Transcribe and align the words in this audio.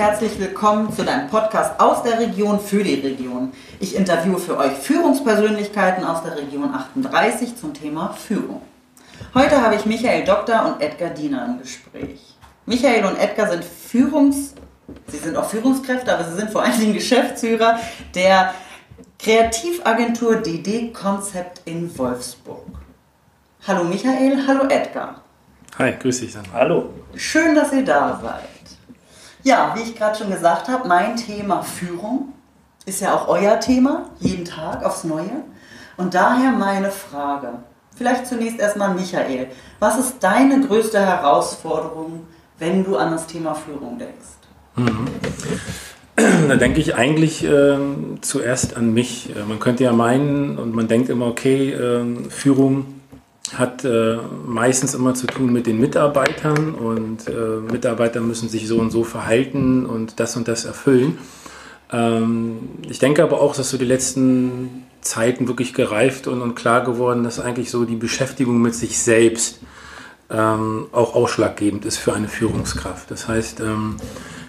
herzlich 0.00 0.38
willkommen 0.38 0.90
zu 0.94 1.04
deinem 1.04 1.28
Podcast 1.28 1.78
aus 1.78 2.02
der 2.02 2.18
Region 2.18 2.58
für 2.58 2.82
die 2.82 2.94
Region. 2.94 3.52
Ich 3.80 3.94
interviewe 3.94 4.38
für 4.38 4.56
euch 4.56 4.72
Führungspersönlichkeiten 4.72 6.04
aus 6.04 6.22
der 6.22 6.38
Region 6.38 6.72
38 6.72 7.54
zum 7.54 7.74
Thema 7.74 8.14
Führung. 8.14 8.62
Heute 9.34 9.60
habe 9.60 9.74
ich 9.74 9.84
Michael 9.84 10.24
Doktor 10.24 10.64
und 10.64 10.80
Edgar 10.80 11.10
Diener 11.10 11.44
im 11.44 11.58
Gespräch. 11.58 12.18
Michael 12.64 13.04
und 13.04 13.18
Edgar 13.18 13.50
sind 13.50 13.62
Führungs... 13.62 14.54
Sie 15.08 15.18
sind 15.18 15.36
auch 15.36 15.50
Führungskräfte, 15.50 16.14
aber 16.14 16.24
sie 16.24 16.36
sind 16.36 16.50
vor 16.50 16.62
allen 16.62 16.80
Dingen 16.80 16.94
Geschäftsführer 16.94 17.78
der 18.14 18.54
Kreativagentur 19.18 20.36
DD 20.36 20.94
Concept 20.94 21.60
in 21.66 21.96
Wolfsburg. 21.98 22.64
Hallo 23.66 23.84
Michael, 23.84 24.46
hallo 24.46 24.64
Edgar. 24.70 25.20
Hi, 25.78 25.92
grüß 25.92 26.20
dich. 26.20 26.32
Sandra. 26.32 26.52
Hallo. 26.54 26.88
Schön, 27.14 27.54
dass 27.54 27.70
ihr 27.74 27.84
da 27.84 28.18
seid. 28.22 28.59
Ja, 29.42 29.74
wie 29.74 29.82
ich 29.82 29.96
gerade 29.96 30.18
schon 30.18 30.30
gesagt 30.30 30.68
habe, 30.68 30.86
mein 30.86 31.16
Thema 31.16 31.62
Führung 31.62 32.32
ist 32.86 33.00
ja 33.00 33.14
auch 33.14 33.28
euer 33.28 33.58
Thema, 33.60 34.10
jeden 34.18 34.44
Tag 34.44 34.84
aufs 34.84 35.04
Neue. 35.04 35.44
Und 35.96 36.14
daher 36.14 36.52
meine 36.52 36.90
Frage. 36.90 37.48
Vielleicht 37.94 38.26
zunächst 38.26 38.58
erstmal 38.58 38.94
Michael. 38.94 39.48
Was 39.78 39.98
ist 39.98 40.16
deine 40.20 40.66
größte 40.66 40.98
Herausforderung, 40.98 42.26
wenn 42.58 42.84
du 42.84 42.96
an 42.96 43.12
das 43.12 43.26
Thema 43.26 43.54
Führung 43.54 43.98
denkst? 43.98 44.40
Mhm. 44.76 45.08
Da 46.48 46.56
denke 46.56 46.80
ich 46.80 46.94
eigentlich 46.96 47.44
äh, 47.44 47.78
zuerst 48.20 48.76
an 48.76 48.92
mich. 48.92 49.34
Äh, 49.34 49.44
man 49.48 49.58
könnte 49.58 49.84
ja 49.84 49.92
meinen 49.92 50.58
und 50.58 50.74
man 50.74 50.86
denkt 50.86 51.08
immer, 51.08 51.26
okay, 51.26 51.72
äh, 51.72 52.28
Führung 52.28 52.99
hat 53.54 53.84
äh, 53.84 54.18
meistens 54.46 54.94
immer 54.94 55.14
zu 55.14 55.26
tun 55.26 55.52
mit 55.52 55.66
den 55.66 55.80
Mitarbeitern 55.80 56.74
und 56.74 57.28
äh, 57.28 57.72
Mitarbeiter 57.72 58.20
müssen 58.20 58.48
sich 58.48 58.68
so 58.68 58.78
und 58.78 58.90
so 58.90 59.04
verhalten 59.04 59.86
und 59.86 60.20
das 60.20 60.36
und 60.36 60.48
das 60.48 60.64
erfüllen. 60.64 61.18
Ähm, 61.92 62.70
ich 62.88 62.98
denke 62.98 63.22
aber 63.22 63.40
auch, 63.40 63.54
dass 63.54 63.70
so 63.70 63.78
die 63.78 63.84
letzten 63.84 64.84
Zeiten 65.00 65.48
wirklich 65.48 65.74
gereift 65.74 66.26
und, 66.26 66.42
und 66.42 66.54
klar 66.54 66.84
geworden, 66.84 67.24
dass 67.24 67.40
eigentlich 67.40 67.70
so 67.70 67.84
die 67.84 67.96
Beschäftigung 67.96 68.60
mit 68.60 68.74
sich 68.74 68.98
selbst 68.98 69.60
ähm, 70.30 70.86
auch 70.92 71.14
ausschlaggebend 71.14 71.84
ist 71.84 71.96
für 71.96 72.12
eine 72.12 72.28
Führungskraft. 72.28 73.10
Das 73.10 73.26
heißt, 73.26 73.60
ähm, 73.60 73.96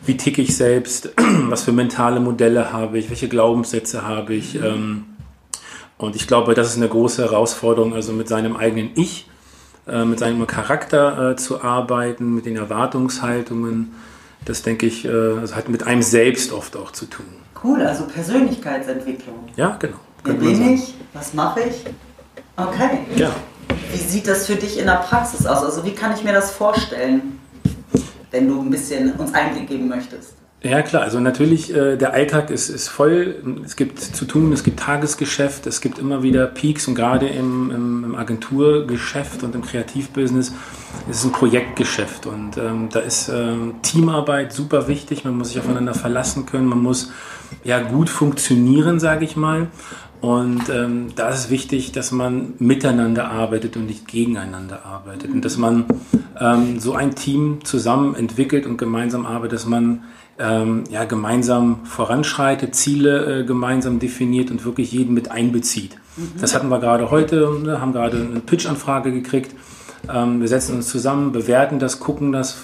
wie 0.05 0.17
ticke 0.17 0.41
ich 0.41 0.55
selbst, 0.55 1.11
was 1.49 1.63
für 1.63 1.71
mentale 1.71 2.19
Modelle 2.19 2.71
habe 2.71 2.99
ich, 2.99 3.09
welche 3.09 3.29
Glaubenssätze 3.29 4.03
habe 4.05 4.33
ich. 4.35 4.55
Ähm, 4.55 5.05
und 6.01 6.15
ich 6.15 6.27
glaube, 6.27 6.53
das 6.55 6.69
ist 6.69 6.77
eine 6.77 6.89
große 6.89 7.23
Herausforderung, 7.23 7.93
also 7.93 8.11
mit 8.11 8.27
seinem 8.27 8.55
eigenen 8.55 8.89
Ich, 8.95 9.27
äh, 9.87 10.03
mit 10.03 10.19
seinem 10.19 10.45
Charakter 10.47 11.31
äh, 11.31 11.35
zu 11.35 11.63
arbeiten, 11.63 12.33
mit 12.33 12.45
den 12.45 12.55
Erwartungshaltungen. 12.55 13.93
Das 14.43 14.63
denke 14.63 14.87
ich, 14.87 15.05
äh, 15.05 15.09
also 15.09 15.55
hat 15.55 15.69
mit 15.69 15.83
einem 15.83 16.01
selbst 16.01 16.51
oft 16.51 16.75
auch 16.75 16.91
zu 16.91 17.05
tun. 17.05 17.25
Cool, 17.63 17.81
also 17.83 18.05
Persönlichkeitsentwicklung. 18.05 19.35
Ja, 19.55 19.77
genau. 19.79 19.97
Wer 20.23 20.33
bin 20.33 20.73
ich? 20.73 20.95
Was 21.13 21.33
mache 21.35 21.61
ich? 21.61 21.85
Okay. 22.57 22.99
Ja. 23.15 23.31
Wie 23.91 23.97
sieht 23.97 24.27
das 24.27 24.47
für 24.47 24.55
dich 24.55 24.79
in 24.79 24.87
der 24.87 25.03
Praxis 25.07 25.45
aus? 25.45 25.63
Also 25.63 25.85
wie 25.85 25.93
kann 25.93 26.15
ich 26.15 26.23
mir 26.23 26.33
das 26.33 26.51
vorstellen, 26.51 27.39
wenn 28.31 28.47
du 28.47 28.59
ein 28.59 28.71
bisschen 28.71 29.13
uns 29.13 29.33
Einblick 29.33 29.67
geben 29.67 29.87
möchtest? 29.87 30.33
Ja 30.63 30.83
klar, 30.83 31.01
also 31.01 31.19
natürlich, 31.19 31.73
äh, 31.73 31.97
der 31.97 32.13
Alltag 32.13 32.51
ist, 32.51 32.69
ist 32.69 32.87
voll, 32.87 33.35
es 33.65 33.75
gibt 33.75 33.99
zu 33.99 34.25
tun, 34.25 34.53
es 34.53 34.63
gibt 34.63 34.79
Tagesgeschäft, 34.79 35.65
es 35.65 35.81
gibt 35.81 35.97
immer 35.97 36.21
wieder 36.21 36.45
Peaks 36.45 36.87
und 36.87 36.93
gerade 36.93 37.27
im, 37.27 37.71
im, 37.71 38.03
im 38.03 38.15
Agenturgeschäft 38.15 39.41
und 39.41 39.55
im 39.55 39.63
Kreativbusiness 39.63 40.49
ist 41.09 41.17
es 41.17 41.25
ein 41.25 41.31
Projektgeschäft. 41.31 42.27
Und 42.27 42.57
ähm, 42.57 42.89
da 42.91 42.99
ist 42.99 43.29
ähm, 43.29 43.81
Teamarbeit 43.81 44.53
super 44.53 44.87
wichtig, 44.87 45.25
man 45.25 45.35
muss 45.35 45.47
sich 45.47 45.57
aufeinander 45.57 45.95
verlassen 45.95 46.45
können, 46.45 46.67
man 46.67 46.83
muss 46.83 47.11
ja 47.63 47.81
gut 47.81 48.09
funktionieren, 48.09 48.99
sage 48.99 49.25
ich 49.25 49.35
mal. 49.35 49.67
Und 50.21 50.69
ähm, 50.69 51.07
da 51.15 51.29
ist 51.29 51.49
wichtig, 51.49 51.91
dass 51.91 52.11
man 52.11 52.53
miteinander 52.59 53.31
arbeitet 53.31 53.75
und 53.77 53.87
nicht 53.87 54.07
gegeneinander 54.07 54.85
arbeitet. 54.85 55.31
Und 55.31 55.43
dass 55.43 55.57
man 55.57 55.85
ähm, 56.39 56.79
so 56.79 56.93
ein 56.93 57.15
Team 57.15 57.65
zusammen 57.65 58.13
entwickelt 58.13 58.67
und 58.67 58.77
gemeinsam 58.77 59.25
arbeitet, 59.25 59.53
dass 59.53 59.65
man 59.65 60.03
ähm, 60.41 60.83
ja, 60.89 61.05
gemeinsam 61.05 61.85
voranschreitet, 61.85 62.75
Ziele 62.75 63.41
äh, 63.41 63.43
gemeinsam 63.43 63.99
definiert 63.99 64.49
und 64.51 64.65
wirklich 64.65 64.91
jeden 64.91 65.13
mit 65.13 65.29
einbezieht. 65.29 65.97
Mhm. 66.17 66.31
Das 66.39 66.55
hatten 66.55 66.69
wir 66.69 66.79
gerade 66.79 67.11
heute, 67.11 67.59
ne, 67.63 67.79
haben 67.79 67.93
gerade 67.93 68.17
eine 68.17 68.39
Pitch-Anfrage 68.39 69.11
gekriegt. 69.11 69.55
Ähm, 70.11 70.41
wir 70.41 70.47
setzen 70.47 70.75
uns 70.75 70.87
zusammen, 70.89 71.31
bewerten 71.31 71.77
das, 71.77 71.99
gucken 71.99 72.31
das, 72.31 72.57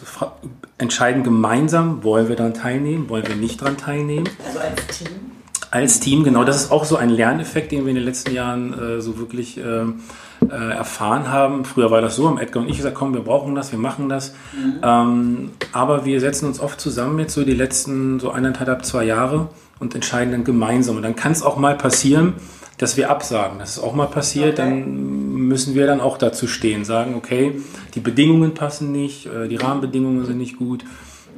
entscheiden 0.77 1.23
gemeinsam, 1.23 2.03
wollen 2.03 2.29
wir 2.29 2.35
daran 2.35 2.55
teilnehmen, 2.55 3.09
wollen 3.09 3.27
wir 3.27 3.35
nicht 3.35 3.61
daran 3.61 3.77
teilnehmen. 3.77 4.27
Also 4.45 4.59
als 4.59 4.87
Team? 4.97 5.36
Als 5.69 5.99
Team, 5.99 6.23
genau. 6.23 6.43
Das 6.43 6.55
ist 6.55 6.71
auch 6.71 6.85
so 6.85 6.95
ein 6.95 7.09
Lerneffekt, 7.09 7.71
den 7.71 7.83
wir 7.83 7.89
in 7.89 7.95
den 7.95 8.05
letzten 8.05 8.33
Jahren 8.33 8.73
äh, 8.73 9.01
so 9.01 9.17
wirklich 9.17 9.57
äh, 9.57 9.61
äh, 9.61 10.73
erfahren 10.73 11.31
haben. 11.31 11.65
Früher 11.65 11.91
war 11.91 12.01
das 12.01 12.15
so, 12.15 12.27
haben 12.27 12.37
Edgar 12.37 12.63
und 12.63 12.69
ich 12.69 12.77
gesagt, 12.77 12.95
komm, 12.95 13.13
wir 13.13 13.21
brauchen 13.21 13.55
das, 13.55 13.71
wir 13.71 13.79
machen 13.79 14.07
das. 14.07 14.33
Mhm. 14.53 14.79
Ähm, 14.81 15.51
aber 15.73 16.05
wir 16.05 16.19
setzen 16.19 16.45
uns 16.45 16.59
oft 16.59 16.79
zusammen 16.79 17.19
jetzt 17.19 17.33
so 17.33 17.43
die 17.43 17.53
letzten 17.53 18.19
so 18.19 18.31
eineinhalb, 18.31 18.85
zwei 18.85 19.03
Jahre 19.03 19.49
und 19.79 19.93
entscheiden 19.93 20.31
dann 20.31 20.43
gemeinsam. 20.43 20.95
Und 20.95 21.03
dann 21.03 21.15
kann 21.15 21.31
es 21.31 21.43
auch 21.43 21.57
mal 21.57 21.75
passieren, 21.75 22.35
dass 22.77 22.95
wir 22.95 23.09
absagen. 23.09 23.59
Das 23.59 23.71
ist 23.71 23.83
auch 23.83 23.93
mal 23.93 24.07
passiert, 24.07 24.59
okay. 24.59 24.69
dann 24.69 25.33
müssen 25.47 25.75
wir 25.75 25.87
dann 25.87 25.99
auch 25.99 26.17
dazu 26.17 26.47
stehen, 26.47 26.85
sagen, 26.85 27.15
okay, 27.15 27.59
die 27.95 27.99
Bedingungen 27.99 28.53
passen 28.53 28.91
nicht, 28.91 29.25
äh, 29.25 29.47
die 29.47 29.55
Rahmenbedingungen 29.55 30.25
sind 30.25 30.37
nicht 30.37 30.57
gut. 30.57 30.85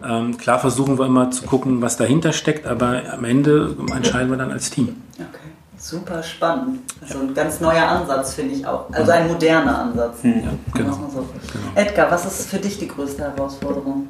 Ähm, 0.04 0.38
klar 0.38 0.60
versuchen 0.60 0.98
wir 0.98 1.06
immer 1.06 1.32
zu 1.32 1.46
gucken, 1.46 1.82
was 1.82 1.98
dahinter 1.98 2.34
steckt, 2.34 2.66
aber 2.66 3.02
am 3.12 3.24
Ende 3.24 3.76
entscheiden 3.96 4.30
wir 4.30 4.38
dann 4.38 4.52
als 4.52 4.70
Team. 4.70 5.02
Okay. 5.16 5.50
Super 5.80 6.22
spannend. 6.22 6.82
Also 7.02 7.20
ein 7.20 7.34
ganz 7.34 7.62
neuer 7.62 7.86
Ansatz, 7.86 8.34
finde 8.34 8.54
ich 8.54 8.66
auch. 8.66 8.92
Also 8.92 9.12
ein 9.12 9.30
moderner 9.30 9.80
Ansatz. 9.80 10.24
Hm, 10.24 10.44
ja, 10.44 10.50
genau. 10.76 10.94
So. 10.94 11.00
genau. 11.20 11.28
Edgar, 11.76 12.12
was 12.12 12.26
ist 12.26 12.50
für 12.50 12.58
dich 12.58 12.78
die 12.78 12.88
größte 12.90 13.24
Herausforderung? 13.24 14.10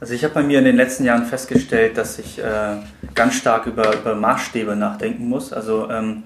Also 0.00 0.14
ich 0.14 0.24
habe 0.24 0.34
bei 0.34 0.42
mir 0.42 0.58
in 0.58 0.64
den 0.64 0.76
letzten 0.76 1.04
Jahren 1.04 1.26
festgestellt, 1.26 1.98
dass 1.98 2.18
ich 2.18 2.38
äh, 2.38 2.76
ganz 3.14 3.34
stark 3.34 3.66
über, 3.66 3.94
über, 3.94 4.14
Maßstäbe 4.14 4.74
nachdenken 4.74 5.28
muss. 5.28 5.52
Also 5.52 5.90
ähm, 5.90 6.22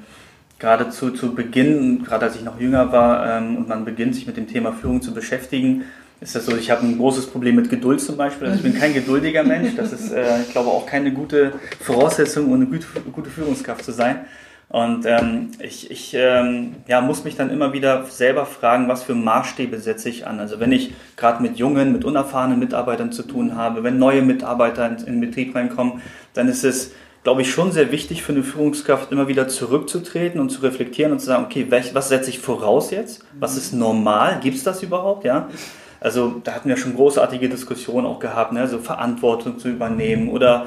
gerade 0.61 0.91
zu, 0.91 1.11
zu 1.11 1.35
Beginn, 1.35 2.05
gerade 2.05 2.27
als 2.27 2.37
ich 2.37 2.43
noch 2.43 2.61
jünger 2.61 2.93
war 2.93 3.27
ähm, 3.27 3.57
und 3.57 3.69
man 3.69 3.85
beginnt 3.85 4.15
sich 4.15 4.27
mit 4.27 4.37
dem 4.37 4.47
Thema 4.47 4.73
Führung 4.73 5.03
zu 5.03 5.13
beschäftigen, 5.13 5.85
ist 6.21 6.37
das 6.37 6.45
so, 6.45 6.55
ich 6.55 6.71
habe 6.71 6.83
ein 6.83 6.99
großes 6.99 7.29
Problem 7.29 7.57
mit 7.57 7.71
Geduld 7.71 8.01
zum 8.01 8.17
Beispiel. 8.17 8.49
Also 8.49 8.59
ich 8.59 8.63
bin 8.63 8.79
kein 8.79 8.93
geduldiger 8.93 9.43
Mensch. 9.43 9.75
Das 9.75 9.93
ist, 9.93 10.13
äh, 10.13 10.43
ich 10.43 10.51
glaube, 10.51 10.69
auch 10.69 10.85
keine 10.85 11.13
gute 11.13 11.53
Voraussetzung, 11.81 12.47
um 12.47 12.55
eine 12.55 12.67
gute, 12.67 13.31
Führungskraft 13.31 13.85
zu 13.85 13.93
sein. 13.93 14.27
Und 14.69 15.05
ähm, 15.07 15.51
ich, 15.59 15.91
ich 15.91 16.15
ähm, 16.15 16.77
ja, 16.87 17.01
muss 17.01 17.25
mich 17.25 17.37
dann 17.37 17.51
immer 17.51 17.73
wieder 17.73 18.05
selber 18.05 18.45
fragen, 18.45 18.87
was 18.87 19.03
für 19.03 19.15
Maßstäbe 19.15 19.79
setze 19.79 20.11
ich 20.11 20.27
an. 20.27 20.39
Also 20.39 20.61
wenn 20.61 20.71
ich 20.71 20.93
gerade 21.17 21.43
mit 21.43 21.57
jungen, 21.57 21.91
mit 21.91 22.05
unerfahrenen 22.05 22.59
Mitarbeitern 22.59 23.11
zu 23.11 23.23
tun 23.23 23.57
habe, 23.57 23.83
wenn 23.83 23.99
neue 23.99 24.23
Mitarbeiter 24.23 24.87
in, 24.87 24.99
in 24.99 25.05
den 25.15 25.21
Betrieb 25.23 25.57
reinkommen, 25.57 26.03
dann 26.35 26.49
ist 26.49 26.65
es, 26.65 26.93
glaube 27.25 27.43
ich, 27.43 27.51
schon 27.51 27.73
sehr 27.73 27.91
wichtig 27.91 28.23
für 28.23 28.33
eine 28.33 28.45
Führungskraft, 28.45 29.11
immer 29.11 29.27
wieder 29.27 29.49
zurückzutreten 29.49 30.39
und 30.39 30.51
zu 30.51 30.61
reflektieren 30.61 31.13
und 31.13 31.19
zu 31.19 31.27
sagen, 31.27 31.47
okay, 31.47 31.67
welch, 31.71 31.95
was 31.95 32.11
setze 32.11 32.31
ich 32.31 32.39
voraus 32.39 32.91
jetzt? 32.91 33.25
Was 33.41 33.57
ist 33.57 33.73
normal? 33.73 34.39
Gibt 34.41 34.59
es 34.59 34.63
das 34.63 34.83
überhaupt? 34.83 35.25
Ja? 35.25 35.49
Also 36.01 36.41
da 36.43 36.53
hatten 36.53 36.69
wir 36.69 36.77
schon 36.77 36.95
großartige 36.95 37.49
Diskussionen 37.49 38.07
auch 38.07 38.19
gehabt, 38.19 38.53
ne? 38.53 38.61
also 38.61 38.79
Verantwortung 38.79 39.59
zu 39.59 39.69
übernehmen 39.69 40.29
oder 40.29 40.67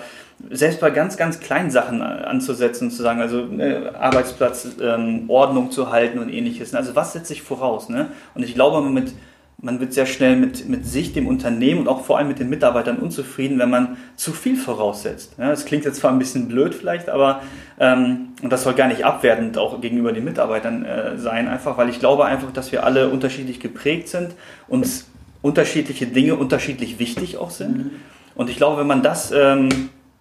selbst 0.50 0.80
bei 0.80 0.90
ganz, 0.90 1.18
ganz 1.18 1.40
kleinen 1.40 1.72
Sachen 1.72 2.02
anzusetzen, 2.02 2.92
zu 2.92 3.02
sagen, 3.02 3.22
also 3.22 3.46
ne, 3.46 3.92
Arbeitsplatz, 3.98 4.76
ähm, 4.82 5.30
Ordnung 5.30 5.72
zu 5.72 5.92
halten 5.92 6.20
und 6.20 6.30
ähnliches. 6.30 6.74
Also 6.76 6.96
was 6.96 7.14
setze 7.14 7.34
ich 7.34 7.42
voraus? 7.42 7.90
Ne? 7.90 8.08
Und 8.36 8.44
ich 8.44 8.54
glaube, 8.54 8.82
man, 8.82 8.94
mit, 8.94 9.14
man 9.62 9.80
wird 9.80 9.94
sehr 9.94 10.06
schnell 10.06 10.36
mit, 10.36 10.68
mit 10.68 10.86
sich, 10.86 11.14
dem 11.14 11.28
Unternehmen 11.28 11.82
und 11.82 11.88
auch 11.88 12.04
vor 12.04 12.18
allem 12.18 12.28
mit 12.28 12.40
den 12.40 12.50
Mitarbeitern 12.50 12.98
unzufrieden, 12.98 13.58
wenn 13.60 13.70
man 13.70 13.98
zu 14.16 14.34
viel 14.34 14.58
voraussetzt. 14.58 15.36
Ja, 15.38 15.50
das 15.50 15.66
klingt 15.66 15.86
jetzt 15.86 16.02
zwar 16.02 16.12
ein 16.12 16.20
bisschen 16.20 16.48
blöd 16.48 16.76
vielleicht, 16.76 17.10
aber 17.10 17.42
ähm, 17.80 18.30
und 18.42 18.52
das 18.52 18.64
soll 18.64 18.74
gar 18.74 18.88
nicht 18.88 19.06
abwertend 19.06 19.58
auch 19.58 19.80
gegenüber 19.80 20.12
den 20.12 20.26
Mitarbeitern 20.26 20.84
äh, 20.84 21.18
sein, 21.18 21.48
einfach 21.48 21.78
weil 21.78 21.90
ich 21.90 22.00
glaube 22.00 22.26
einfach, 22.26 22.52
dass 22.52 22.72
wir 22.72 22.84
alle 22.84 23.10
unterschiedlich 23.10 23.62
geprägt 23.62 24.10
sind, 24.10 24.32
uns 24.68 25.08
unterschiedliche 25.44 26.08
Dinge 26.08 26.36
unterschiedlich 26.36 26.98
wichtig 26.98 27.38
auch 27.38 27.52
sind. 27.52 27.78
Mhm. 27.78 27.92
Und 28.34 28.50
ich 28.50 28.58
glaube, 28.58 28.80
wenn 28.80 28.88
man 28.88 29.04
das 29.04 29.32
ähm, 29.32 29.70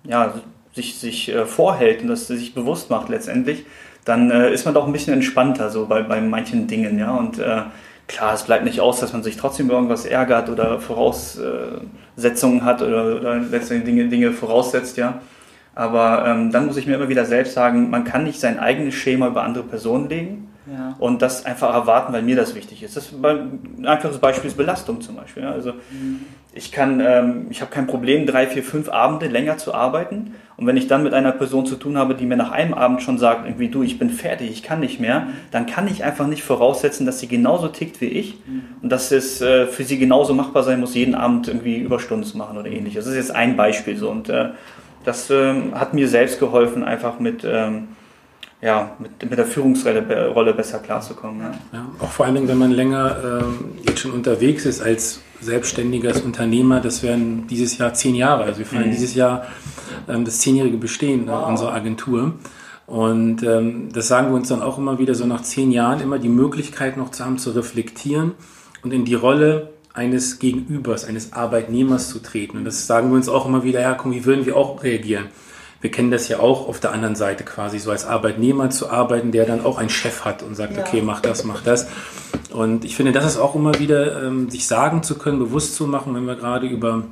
ja, 0.04 0.34
sich, 0.74 0.98
sich 0.98 1.30
äh, 1.30 1.46
vorhält 1.46 2.02
und 2.02 2.08
das 2.08 2.26
sich 2.26 2.54
bewusst 2.54 2.90
macht 2.90 3.08
letztendlich, 3.08 3.64
dann 4.04 4.30
äh, 4.30 4.52
ist 4.52 4.66
man 4.66 4.74
doch 4.74 4.86
ein 4.86 4.92
bisschen 4.92 5.14
entspannter 5.14 5.70
so 5.70 5.86
bei, 5.86 6.02
bei 6.02 6.20
manchen 6.20 6.66
Dingen, 6.66 6.98
ja. 6.98 7.14
Und 7.14 7.38
äh, 7.38 7.62
klar, 8.08 8.34
es 8.34 8.42
bleibt 8.42 8.64
nicht 8.64 8.80
aus, 8.80 9.00
dass 9.00 9.12
man 9.12 9.22
sich 9.22 9.36
trotzdem 9.36 9.66
über 9.66 9.76
irgendwas 9.76 10.04
ärgert 10.04 10.50
oder 10.50 10.80
Voraussetzungen 10.80 12.64
hat 12.64 12.82
oder, 12.82 13.16
oder 13.16 13.36
letztendlich 13.36 13.84
Dinge, 13.84 14.08
Dinge 14.08 14.32
voraussetzt, 14.32 14.96
ja. 14.96 15.20
Aber 15.74 16.26
ähm, 16.26 16.50
dann 16.50 16.66
muss 16.66 16.76
ich 16.76 16.86
mir 16.86 16.96
immer 16.96 17.08
wieder 17.08 17.24
selbst 17.24 17.54
sagen, 17.54 17.88
man 17.88 18.04
kann 18.04 18.24
nicht 18.24 18.40
sein 18.40 18.58
eigenes 18.58 18.94
Schema 18.94 19.28
über 19.28 19.42
andere 19.42 19.64
Personen 19.64 20.08
legen. 20.08 20.51
Ja. 20.70 20.94
Und 20.98 21.22
das 21.22 21.44
einfach 21.44 21.74
erwarten, 21.74 22.12
weil 22.12 22.22
mir 22.22 22.36
das 22.36 22.54
wichtig 22.54 22.82
ist. 22.82 22.96
Das 22.96 23.12
ein 23.12 23.84
einfaches 23.84 24.18
Beispiel 24.18 24.48
ist 24.48 24.56
Belastung 24.56 25.00
zum 25.00 25.16
Beispiel. 25.16 25.44
Also 25.44 25.72
mhm. 25.72 26.20
ich 26.52 26.70
kann, 26.70 27.00
ähm, 27.00 27.46
ich 27.50 27.60
habe 27.60 27.70
kein 27.70 27.88
Problem, 27.88 28.26
drei, 28.26 28.46
vier, 28.46 28.62
fünf 28.62 28.88
Abende 28.88 29.26
länger 29.26 29.58
zu 29.58 29.74
arbeiten. 29.74 30.34
Und 30.56 30.66
wenn 30.66 30.76
ich 30.76 30.86
dann 30.86 31.02
mit 31.02 31.14
einer 31.14 31.32
Person 31.32 31.66
zu 31.66 31.74
tun 31.74 31.98
habe, 31.98 32.14
die 32.14 32.26
mir 32.26 32.36
nach 32.36 32.52
einem 32.52 32.74
Abend 32.74 33.02
schon 33.02 33.18
sagt, 33.18 33.46
irgendwie 33.46 33.68
du, 33.68 33.82
ich 33.82 33.98
bin 33.98 34.10
fertig, 34.10 34.50
ich 34.50 34.62
kann 34.62 34.78
nicht 34.78 35.00
mehr, 35.00 35.28
dann 35.50 35.66
kann 35.66 35.88
ich 35.88 36.04
einfach 36.04 36.28
nicht 36.28 36.44
voraussetzen, 36.44 37.06
dass 37.06 37.18
sie 37.18 37.26
genauso 37.26 37.68
tickt 37.68 38.00
wie 38.00 38.06
ich 38.06 38.38
mhm. 38.46 38.62
und 38.82 38.92
dass 38.92 39.10
es 39.10 39.40
äh, 39.40 39.66
für 39.66 39.82
sie 39.82 39.98
genauso 39.98 40.34
machbar 40.34 40.62
sein 40.62 40.78
muss, 40.78 40.94
jeden 40.94 41.16
Abend 41.16 41.48
irgendwie 41.48 41.78
Überstunden 41.78 42.24
zu 42.24 42.38
machen 42.38 42.56
oder 42.56 42.70
ähnliches. 42.70 43.04
Das 43.04 43.12
ist 43.12 43.18
jetzt 43.18 43.34
ein 43.34 43.56
Beispiel 43.56 43.96
so. 43.96 44.10
Und 44.10 44.28
äh, 44.28 44.50
das 45.04 45.30
ähm, 45.30 45.74
hat 45.74 45.94
mir 45.94 46.06
selbst 46.06 46.38
geholfen, 46.38 46.84
einfach 46.84 47.18
mit 47.18 47.42
ähm, 47.44 47.88
ja, 48.62 48.96
mit, 49.00 49.28
mit 49.28 49.38
der 49.38 49.44
Führungsrolle 49.44 50.28
Rolle 50.28 50.54
besser 50.54 50.78
klarzukommen. 50.78 51.40
Ja. 51.42 51.52
ja. 51.72 51.86
auch 51.98 52.10
vor 52.10 52.26
allen 52.26 52.36
Dingen, 52.36 52.48
wenn 52.48 52.58
man 52.58 52.70
länger 52.70 53.16
ähm, 53.42 53.64
jetzt 53.86 54.00
schon 54.00 54.12
unterwegs 54.12 54.64
ist 54.64 54.80
als 54.80 55.20
selbstständiger 55.40 56.14
Unternehmer, 56.24 56.80
das 56.80 57.02
werden 57.02 57.48
dieses 57.48 57.76
Jahr 57.76 57.92
zehn 57.92 58.14
Jahre. 58.14 58.44
Also 58.44 58.60
wir 58.60 58.66
feiern 58.66 58.86
mhm. 58.86 58.92
dieses 58.92 59.16
Jahr 59.16 59.46
ähm, 60.08 60.24
das 60.24 60.38
zehnjährige 60.38 60.76
Bestehen 60.76 61.26
wow. 61.26 61.48
unserer 61.48 61.74
Agentur. 61.74 62.34
Und 62.86 63.42
ähm, 63.42 63.88
das 63.92 64.06
sagen 64.06 64.28
wir 64.28 64.36
uns 64.36 64.48
dann 64.48 64.62
auch 64.62 64.78
immer 64.78 64.98
wieder, 64.98 65.14
so 65.16 65.26
nach 65.26 65.42
zehn 65.42 65.72
Jahren 65.72 66.00
immer 66.00 66.20
die 66.20 66.28
Möglichkeit 66.28 66.96
noch 66.96 67.10
zu 67.10 67.24
haben, 67.24 67.38
zu 67.38 67.50
reflektieren 67.50 68.32
und 68.84 68.92
in 68.92 69.04
die 69.04 69.14
Rolle 69.14 69.70
eines 69.92 70.38
Gegenübers, 70.38 71.04
eines 71.04 71.32
Arbeitnehmers 71.32 72.10
zu 72.10 72.20
treten. 72.20 72.58
Und 72.58 72.64
das 72.64 72.86
sagen 72.86 73.10
wir 73.10 73.16
uns 73.16 73.28
auch 73.28 73.46
immer 73.46 73.64
wieder, 73.64 73.80
ja, 73.80 73.94
komm, 73.94 74.12
wie 74.12 74.24
würden 74.24 74.46
wir 74.46 74.56
auch 74.56 74.82
reagieren? 74.82 75.26
Wir 75.82 75.90
kennen 75.90 76.10
das 76.10 76.28
ja 76.28 76.38
auch 76.38 76.68
auf 76.68 76.80
der 76.80 76.92
anderen 76.92 77.16
Seite 77.16 77.44
quasi, 77.44 77.78
so 77.78 77.90
als 77.90 78.06
Arbeitnehmer 78.06 78.70
zu 78.70 78.88
arbeiten, 78.88 79.32
der 79.32 79.44
dann 79.44 79.64
auch 79.64 79.78
einen 79.78 79.90
Chef 79.90 80.24
hat 80.24 80.42
und 80.42 80.54
sagt, 80.54 80.76
ja. 80.76 80.82
okay, 80.82 81.02
mach 81.02 81.20
das, 81.20 81.44
mach 81.44 81.62
das. 81.62 81.88
Und 82.52 82.84
ich 82.84 82.96
finde, 82.96 83.12
das 83.12 83.26
ist 83.26 83.36
auch 83.36 83.56
immer 83.56 83.78
wieder, 83.78 84.22
ähm, 84.24 84.48
sich 84.48 84.66
sagen 84.66 85.02
zu 85.02 85.18
können, 85.18 85.40
bewusst 85.40 85.74
zu 85.74 85.86
machen, 85.86 86.14
wenn 86.14 86.24
wir 86.24 86.36
gerade 86.36 86.68
über 86.68 87.02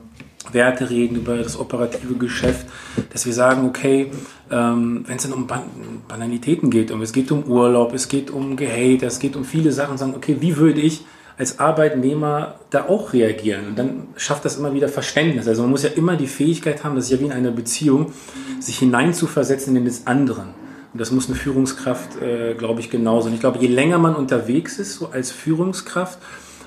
Werte 0.52 0.88
reden, 0.88 1.16
über 1.16 1.36
das 1.36 1.58
operative 1.58 2.14
Geschäft, 2.14 2.66
dass 3.12 3.26
wir 3.26 3.32
sagen, 3.32 3.66
okay, 3.66 4.12
ähm, 4.50 5.04
wenn 5.06 5.16
es 5.16 5.24
dann 5.24 5.32
um 5.32 5.46
Ban 5.46 5.62
Banalitäten 6.08 6.70
geht, 6.70 6.90
um, 6.90 7.02
es 7.02 7.12
geht 7.12 7.30
um 7.32 7.44
Urlaub, 7.44 7.92
es 7.92 8.08
geht 8.08 8.30
um 8.30 8.56
Gehalt, 8.56 9.02
es 9.02 9.18
geht 9.18 9.36
um 9.36 9.44
viele 9.44 9.72
Sachen, 9.72 9.98
sagen, 9.98 10.14
okay, 10.16 10.36
wie 10.40 10.56
würde 10.56 10.80
ich 10.80 11.04
als 11.40 11.58
Arbeitnehmer 11.58 12.56
da 12.68 12.84
auch 12.88 13.14
reagieren. 13.14 13.68
Und 13.68 13.78
dann 13.78 14.08
schafft 14.14 14.44
das 14.44 14.58
immer 14.58 14.74
wieder 14.74 14.90
Verständnis. 14.90 15.48
Also 15.48 15.62
man 15.62 15.70
muss 15.70 15.82
ja 15.82 15.88
immer 15.88 16.16
die 16.16 16.26
Fähigkeit 16.26 16.84
haben, 16.84 16.96
das 16.96 17.06
ist 17.06 17.12
ja 17.12 17.20
wie 17.20 17.24
in 17.24 17.32
einer 17.32 17.50
Beziehung, 17.50 18.12
sich 18.60 18.78
hineinzuversetzen 18.78 19.74
in 19.74 19.86
des 19.86 20.06
anderen. 20.06 20.48
Und 20.92 21.00
das 21.00 21.10
muss 21.12 21.28
eine 21.28 21.36
Führungskraft, 21.36 22.20
äh, 22.20 22.52
glaube 22.52 22.80
ich, 22.80 22.90
genauso. 22.90 23.28
Und 23.28 23.34
ich 23.34 23.40
glaube, 23.40 23.58
je 23.58 23.68
länger 23.68 23.96
man 23.96 24.16
unterwegs 24.16 24.78
ist, 24.78 24.96
so 24.96 25.12
als 25.12 25.30
Führungskraft, 25.30 26.18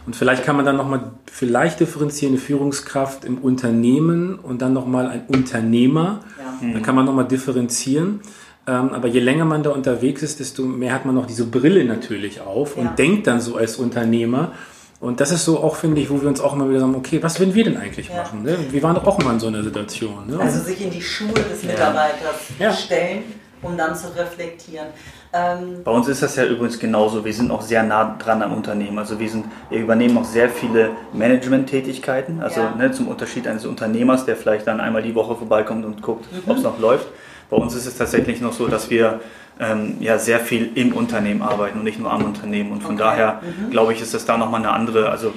und 0.08 0.16
vielleicht 0.16 0.44
kann 0.44 0.56
man 0.56 0.66
dann 0.66 0.76
nochmal 0.76 1.12
vielleicht 1.32 1.80
differenzieren, 1.80 2.34
eine 2.34 2.42
Führungskraft 2.42 3.26
im 3.26 3.38
Unternehmen 3.38 4.40
und 4.40 4.62
dann 4.64 4.74
nochmal 4.74 5.08
ein 5.08 5.26
Unternehmer. 5.28 6.22
Ja. 6.40 6.74
Dann 6.74 6.82
kann 6.82 6.96
man 6.96 7.06
nochmal 7.06 7.28
differenzieren. 7.28 8.22
Ähm, 8.66 8.94
aber 8.94 9.08
je 9.08 9.20
länger 9.20 9.46
man 9.46 9.62
da 9.62 9.72
unterwegs 9.72 10.24
ist, 10.24 10.40
desto 10.40 10.64
mehr 10.64 10.94
hat 10.94 11.06
man 11.06 11.16
noch 11.16 11.26
diese 11.26 11.46
Brille 11.46 11.84
natürlich 11.84 12.40
auf 12.40 12.78
und 12.78 12.86
ja. 12.86 12.92
denkt 12.92 13.28
dann 13.28 13.42
so 13.42 13.58
als 13.58 13.76
Unternehmer. 13.76 14.54
Und 15.02 15.20
das 15.20 15.32
ist 15.32 15.44
so 15.44 15.60
auch, 15.60 15.76
finde 15.76 16.00
ich, 16.00 16.10
wo 16.10 16.22
wir 16.22 16.30
uns 16.30 16.40
auch 16.40 16.54
immer 16.54 16.70
wieder 16.70 16.80
sagen, 16.80 16.96
okay, 16.96 17.22
was 17.22 17.38
würden 17.38 17.54
wir 17.54 17.66
denn 17.66 17.76
eigentlich 17.76 18.08
ja. 18.08 18.18
machen? 18.18 18.44
Ne? 18.44 18.58
Wir 18.72 18.82
waren 18.84 18.96
doch 18.96 19.06
auch 19.06 19.22
mal 19.22 19.34
in 19.34 19.40
so 19.40 19.48
einer 19.48 19.62
Situation. 19.62 20.28
Ne? 20.28 20.40
Also 20.40 20.62
sich 20.62 20.82
in 20.82 20.92
die 20.92 21.02
Schuhe 21.02 21.34
des 21.34 21.64
Mitarbeiters 21.64 22.36
ja. 22.58 22.72
stellen, 22.72 23.24
um 23.62 23.76
dann 23.76 23.94
zu 23.98 24.16
reflektieren. 24.16 24.88
Ähm 25.34 25.84
Bei 25.84 25.92
uns 25.92 26.08
ist 26.08 26.24
das 26.24 26.38
ja 26.38 26.46
übrigens 26.46 26.80
genauso. 26.80 27.26
Wir 27.26 27.34
sind 27.34 27.52
auch 27.52 27.62
sehr 27.62 27.84
nah 27.84 28.16
dran 28.18 28.42
am 28.42 28.54
Unternehmen. 28.54 28.98
Also 28.98 29.20
wir, 29.20 29.30
sind, 29.30 29.44
wir 29.70 29.80
übernehmen 29.80 30.18
auch 30.18 30.24
sehr 30.24 30.48
viele 30.48 30.92
Management-Tätigkeiten. 31.12 32.42
Also 32.42 32.62
ne, 32.78 32.94
zum 32.94 33.10
Unterschied 33.10 33.46
eines 33.46 33.66
Unternehmers, 33.66 34.24
der 34.24 34.38
vielleicht 34.38 34.68
dann 34.68 34.80
einmal 34.80 35.04
die 35.04 35.16
Woche 35.16 35.36
vorbeikommt 35.36 35.84
und 35.84 36.02
guckt, 36.02 36.32
mhm. 36.32 36.50
ob 36.50 36.56
es 36.56 36.64
noch 36.64 36.80
läuft 36.80 37.08
bei 37.50 37.58
uns 37.58 37.76
ist 37.76 37.86
es 37.86 37.98
tatsächlich 37.98 38.42
noch 38.42 38.54
so, 38.54 38.68
dass 38.68 38.90
wir 38.90 39.20
ähm, 39.60 39.98
ja 40.00 40.18
sehr 40.18 40.40
viel 40.40 40.72
im 40.76 40.94
Unternehmen 40.94 41.42
arbeiten 41.42 41.80
und 41.80 41.84
nicht 41.84 42.00
nur 42.00 42.12
am 42.12 42.24
Unternehmen. 42.24 42.72
Und 42.72 42.82
von 42.82 42.96
okay. 42.96 43.04
daher 43.04 43.42
mhm. 43.42 43.72
glaube 43.72 43.94
ich, 43.94 44.02
ist 44.02 44.14
das 44.14 44.26
da 44.26 44.38
nochmal 44.38 44.62
eine 44.62 44.72
andere, 44.72 45.10
also 45.10 45.34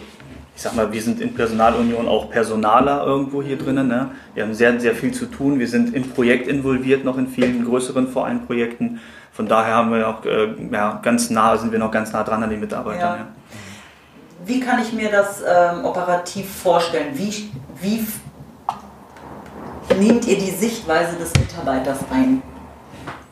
ich 0.54 0.62
sag 0.62 0.74
mal, 0.74 0.90
wir 0.90 1.02
sind 1.02 1.20
in 1.20 1.34
Personalunion 1.34 2.08
auch 2.08 2.30
Personaler 2.30 3.04
irgendwo 3.04 3.42
hier 3.42 3.58
drinnen. 3.58 3.88
Ne? 3.88 4.08
Wir 4.34 4.44
haben 4.44 4.54
sehr, 4.54 4.80
sehr 4.80 4.94
viel 4.94 5.12
zu 5.12 5.26
tun. 5.26 5.58
Wir 5.58 5.68
sind 5.68 5.94
im 5.94 6.08
Projekt 6.08 6.48
involviert, 6.48 7.04
noch 7.04 7.18
in 7.18 7.28
vielen 7.28 7.62
größeren 7.66 8.08
Vereinprojekten. 8.08 9.00
Von 9.32 9.48
daher 9.48 9.74
haben 9.74 9.92
wir 9.92 10.08
auch 10.08 10.24
äh, 10.24 10.48
ja, 10.72 10.98
ganz 11.02 11.28
nah, 11.28 11.58
sind 11.58 11.72
wir 11.72 11.78
noch 11.78 11.90
ganz 11.90 12.10
nah 12.12 12.24
dran 12.24 12.42
an 12.42 12.48
den 12.48 12.60
Mitarbeitern. 12.60 13.00
Ja. 13.00 13.16
Ja. 13.16 13.26
Wie 14.46 14.60
kann 14.60 14.80
ich 14.80 14.94
mir 14.94 15.10
das 15.10 15.42
ähm, 15.42 15.84
operativ 15.84 16.50
vorstellen? 16.50 17.08
Wie, 17.12 17.50
wie 17.82 18.06
nehmt 19.98 20.26
ihr 20.26 20.38
die 20.38 20.50
Sichtweise 20.50 21.16
des 21.16 21.32
Mitarbeiters 21.34 21.98
ein? 22.10 22.42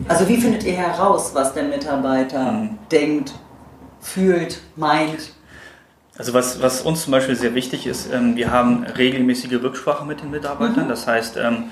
Also 0.09 0.29
wie 0.29 0.37
findet 0.37 0.65
ihr 0.65 0.75
heraus, 0.75 1.33
was 1.35 1.55
der 1.55 1.65
Mitarbeiter 1.65 2.53
mhm. 2.53 2.79
denkt, 2.91 3.35
fühlt, 4.01 4.61
meint? 4.77 5.33
Also 6.17 6.33
was, 6.33 6.63
was 6.63 6.83
uns 6.83 7.05
zum 7.05 7.13
Beispiel 7.13 7.35
sehr 7.35 7.55
wichtig 7.55 7.87
ist, 7.87 8.13
ähm, 8.13 8.37
wir 8.37 8.51
haben 8.51 8.85
regelmäßige 8.85 9.63
Rücksprache 9.63 10.05
mit 10.05 10.23
den 10.23 10.31
Mitarbeitern. 10.31 10.85
Mhm. 10.85 10.89
Das 10.89 11.07
heißt, 11.07 11.37
ähm, 11.37 11.65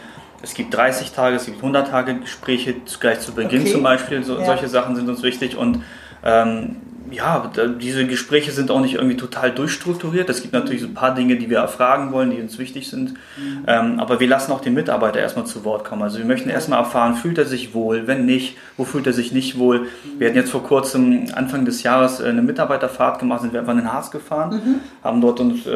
es 0.43 0.55
gibt 0.55 0.75
30 0.75 1.13
Tage, 1.13 1.37
es 1.37 1.47
gibt 1.47 1.59
100 1.59 1.89
Tage 1.89 2.19
Gespräche 2.19 2.75
gleich 2.99 3.21
zu 3.21 3.33
Beginn 3.33 3.63
okay. 3.63 3.73
zum 3.73 3.83
Beispiel. 3.83 4.25
So, 4.25 4.39
ja. 4.39 4.45
Solche 4.45 4.69
Sachen 4.69 4.97
sind 4.97 5.09
uns 5.09 5.23
wichtig 5.23 5.57
und 5.57 5.83
ähm, 6.25 6.77
ja, 7.13 7.51
diese 7.81 8.07
Gespräche 8.07 8.53
sind 8.53 8.71
auch 8.71 8.81
nicht 8.81 8.95
irgendwie 8.95 9.17
total 9.17 9.51
durchstrukturiert. 9.51 10.29
Es 10.31 10.43
gibt 10.43 10.55
natürlich 10.55 10.83
so 10.83 10.89
ein 10.89 10.95
paar 10.95 11.15
Dinge, 11.15 11.37
die 11.37 11.51
wir 11.51 11.59
erfragen 11.59 12.13
wollen, 12.13 12.31
die 12.31 12.41
uns 12.41 12.59
wichtig 12.59 12.89
sind. 12.89 13.15
Mhm. 13.37 13.65
Ähm, 13.67 14.01
aber 14.01 14.21
wir 14.21 14.29
lassen 14.29 14.53
auch 14.53 14.61
den 14.61 14.75
Mitarbeiter 14.75 15.21
erstmal 15.21 15.47
zu 15.47 15.65
Wort 15.65 15.85
kommen. 15.85 16.03
Also 16.03 16.19
wir 16.19 16.25
möchten 16.25 16.49
erstmal 16.49 16.79
erfahren, 16.79 17.15
fühlt 17.15 17.39
er 17.39 17.45
sich 17.45 17.75
wohl? 17.75 18.07
Wenn 18.07 18.25
nicht, 18.25 18.57
wo 18.77 18.85
fühlt 18.85 19.07
er 19.07 19.13
sich 19.13 19.33
nicht 19.33 19.59
wohl? 19.59 19.87
Wir 20.19 20.29
hatten 20.29 20.37
jetzt 20.37 20.51
vor 20.51 20.63
kurzem, 20.63 21.27
Anfang 21.35 21.65
des 21.65 21.83
Jahres, 21.83 22.21
äh, 22.21 22.29
eine 22.29 22.43
Mitarbeiterfahrt 22.43 23.19
gemacht, 23.19 23.43
sind 23.43 23.53
wir 23.53 23.61
einfach 23.61 23.73
in 23.73 23.81
den 23.81 23.93
Harz 23.93 24.11
gefahren, 24.11 24.55
mhm. 24.55 24.75
haben 25.05 25.21
dort 25.21 25.41
uns 25.41 25.67
äh, 25.67 25.71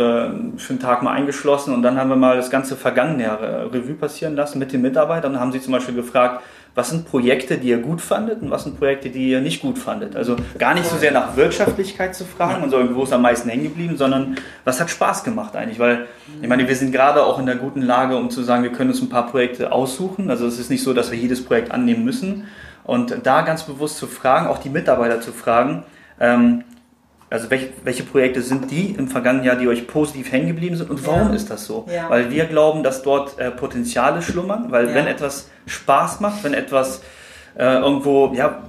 für 0.57 0.71
einen 0.71 0.81
Tag 0.81 1.03
mal 1.03 1.13
eingeschlossen 1.13 1.75
und 1.75 1.83
dann 1.83 1.99
haben 1.99 2.09
wir 2.09 2.17
mal 2.17 2.37
das 2.37 2.51
ganze 2.51 2.77
vergangene 2.77 3.25
Jahr 3.25 3.41
äh, 3.41 3.63
Revue 3.65 3.95
passieren 3.95 4.35
lassen 4.37 4.59
mit 4.59 4.73
den 4.73 4.83
Mitarbeitern 4.83 5.35
und 5.35 5.41
haben 5.41 5.53
sie 5.53 5.61
zum 5.61 5.73
Beispiel 5.73 5.95
gefragt, 5.95 6.43
was 6.77 6.91
sind 6.91 7.09
Projekte, 7.09 7.57
die 7.57 7.69
ihr 7.69 7.79
gut 7.79 8.03
fandet 8.03 8.43
und 8.43 8.51
was 8.51 8.65
sind 8.65 8.79
Projekte, 8.79 9.09
die 9.09 9.31
ihr 9.31 9.41
nicht 9.41 9.63
gut 9.63 9.79
fandet. 9.79 10.15
Also 10.15 10.37
gar 10.59 10.75
nicht 10.75 10.85
so 10.85 10.99
sehr 10.99 11.11
nach 11.11 11.35
Wirtschaftlichkeit 11.35 12.15
zu 12.15 12.27
fragen 12.27 12.63
und 12.63 12.69
so, 12.69 12.95
wo 12.95 13.05
ist 13.05 13.15
am 13.15 13.23
meisten 13.23 13.49
hängen 13.49 13.65
geblieben, 13.65 13.97
sondern 13.97 14.37
was 14.63 14.79
hat 14.79 14.91
Spaß 14.91 15.25
gemacht 15.25 15.57
eigentlich, 15.57 15.79
weil 15.79 16.07
ich 16.43 16.49
meine, 16.49 16.69
wir 16.69 16.77
sind 16.77 16.93
gerade 16.93 17.25
auch 17.25 17.39
in 17.39 17.47
der 17.47 17.57
guten 17.57 17.81
Lage, 17.81 18.19
um 18.19 18.29
zu 18.29 18.43
sagen, 18.43 18.63
wir 18.63 18.73
können 18.73 18.91
uns 18.91 19.01
ein 19.01 19.09
paar 19.09 19.27
Projekte 19.27 19.73
aussuchen. 19.73 20.29
Also 20.29 20.47
es 20.47 20.59
ist 20.59 20.69
nicht 20.69 20.83
so, 20.83 20.93
dass 20.93 21.11
wir 21.11 21.19
jedes 21.19 21.43
Projekt 21.43 21.73
annehmen 21.73 22.05
müssen. 22.05 22.47
Und 22.85 23.17
da 23.25 23.41
ganz 23.41 23.63
bewusst 23.63 23.97
zu 23.97 24.07
fragen, 24.07 24.47
auch 24.47 24.59
die 24.59 24.69
Mitarbeiter 24.69 25.23
zu 25.23 25.33
fragen, 25.33 25.83
ähm, 26.21 26.63
also 27.29 27.51
welche, 27.51 27.71
welche 27.83 28.05
Projekte 28.05 28.41
sind 28.41 28.71
die 28.71 28.95
im 28.97 29.09
vergangenen 29.09 29.45
Jahr, 29.45 29.57
die 29.57 29.67
euch 29.67 29.87
positiv 29.87 30.31
hängen 30.31 30.47
geblieben 30.47 30.77
sind 30.77 30.91
und 30.91 31.05
warum 31.07 31.31
ja. 31.31 31.35
ist 31.35 31.51
das 31.51 31.67
so? 31.67 31.87
Ja. 31.93 32.09
Weil 32.09 32.31
wir 32.31 32.45
glauben, 32.45 32.83
dass 32.83 33.03
dort 33.03 33.39
äh, 33.39 33.51
Potenziale 33.51 34.23
schlummern, 34.23 34.67
weil 34.71 34.89
ja. 34.89 34.95
wenn 34.95 35.07
etwas 35.07 35.49
Spaß 35.67 36.21
macht, 36.21 36.45
wenn 36.45 36.55
etwas 36.55 37.03
äh, 37.59 37.65
irgendwo 37.65 38.33
ja, 38.33 38.63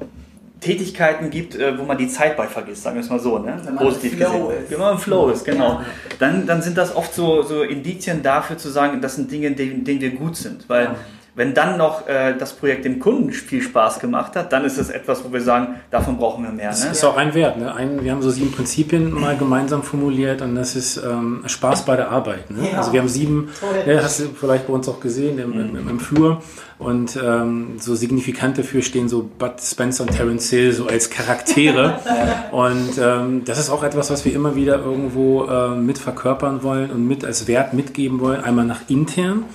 Tätigkeiten 0.60 1.30
gibt, 1.30 1.56
äh, 1.56 1.78
wo 1.78 1.84
man 1.84 2.00
die 2.00 2.08
Zeit 2.08 2.36
bei 2.36 2.48
vergisst, 2.48 2.82
sagen 2.82 2.96
wir 2.96 3.04
es 3.04 3.10
mal 3.10 3.20
so, 3.20 3.38
ne? 3.38 3.62
positiv 3.78 4.18
gesehen. 4.18 4.50
Ist. 4.50 4.72
Wenn 4.72 4.80
man 4.80 4.94
im 4.94 5.00
Flow 5.00 5.30
ist, 5.30 5.46
genau. 5.46 5.82
Dann, 6.18 6.48
dann 6.48 6.64
sind 6.64 6.78
das 6.78 6.96
oft 6.96 7.14
so, 7.14 7.44
so 7.44 7.62
Indizien 7.62 8.24
dafür 8.24 8.58
zu 8.58 8.70
sagen, 8.70 9.00
das 9.02 9.16
sind 9.16 9.32
Dinge, 9.32 9.52
denen, 9.52 9.84
denen 9.84 10.02
wir 10.02 10.12
gut 10.12 10.36
sind, 10.36 10.68
weil 10.68 10.96
wenn 11.38 11.54
dann 11.54 11.78
noch 11.78 12.08
äh, 12.08 12.36
das 12.36 12.54
Projekt 12.54 12.84
dem 12.84 13.00
Kunden 13.00 13.32
viel 13.32 13.62
Spaß 13.62 14.00
gemacht 14.00 14.36
hat, 14.36 14.52
dann 14.52 14.66
ist 14.66 14.80
es 14.80 14.90
etwas, 14.90 15.24
wo 15.24 15.32
wir 15.32 15.40
sagen, 15.40 15.76
davon 15.92 16.18
brauchen 16.18 16.44
wir 16.44 16.52
mehr. 16.52 16.70
Das 16.70 16.84
ne? 16.84 16.92
ist 16.92 17.04
auch 17.04 17.16
ein 17.16 17.36
Wert. 17.36 17.60
Ne? 17.60 17.74
Ein, 17.74 18.04
wir 18.04 18.12
haben 18.12 18.24
so 18.24 18.32
sieben 18.32 18.52
Prinzipien 18.52 19.12
mal 19.12 19.38
gemeinsam 19.38 19.84
formuliert 19.84 20.42
und 20.42 20.56
das 20.56 20.76
ist 20.76 20.98
ähm, 20.98 21.44
Spaß 21.46 21.86
bei 21.86 21.96
der 21.96 22.10
Arbeit. 22.10 22.50
Ne? 22.50 22.72
Ja. 22.72 22.80
Also 22.80 22.92
wir 22.92 23.02
haben 23.02 23.08
sieben, 23.08 23.50
ja, 23.86 24.02
hast 24.02 24.20
du 24.20 24.30
vielleicht 24.30 24.66
bei 24.66 24.74
uns 24.74 24.90
auch 24.90 25.00
gesehen 25.00 25.38
im, 25.38 25.54
im, 25.54 25.88
im 25.88 26.00
Flur. 26.00 26.42
Und 26.80 27.18
ähm, 27.22 27.78
so 27.80 27.96
signifikant 27.96 28.58
dafür 28.58 28.84
stehen 28.84 29.10
so 29.10 29.28
Bud 29.38 29.54
Spencer 29.60 30.04
und 30.04 30.12
Terence 30.12 30.50
Hill 30.52 30.74
so 30.74 30.88
als 30.88 31.10
Charaktere. 31.10 32.00
und 32.52 33.00
ähm, 33.02 33.46
das 33.46 33.58
ist 33.58 33.70
auch 33.72 33.84
etwas, 33.84 34.12
was 34.12 34.26
wir 34.26 34.34
immer 34.34 34.56
wieder 34.56 34.78
irgendwo 34.78 35.46
äh, 35.46 35.76
mit 35.76 35.98
verkörpern 35.98 36.62
wollen 36.62 36.92
und 36.92 37.08
mit 37.08 37.26
als 37.26 37.48
Wert 37.48 37.74
mitgeben 37.74 38.20
wollen. 38.20 38.44
Einmal 38.44 38.66
nach 38.66 38.82
intern. 38.90 39.46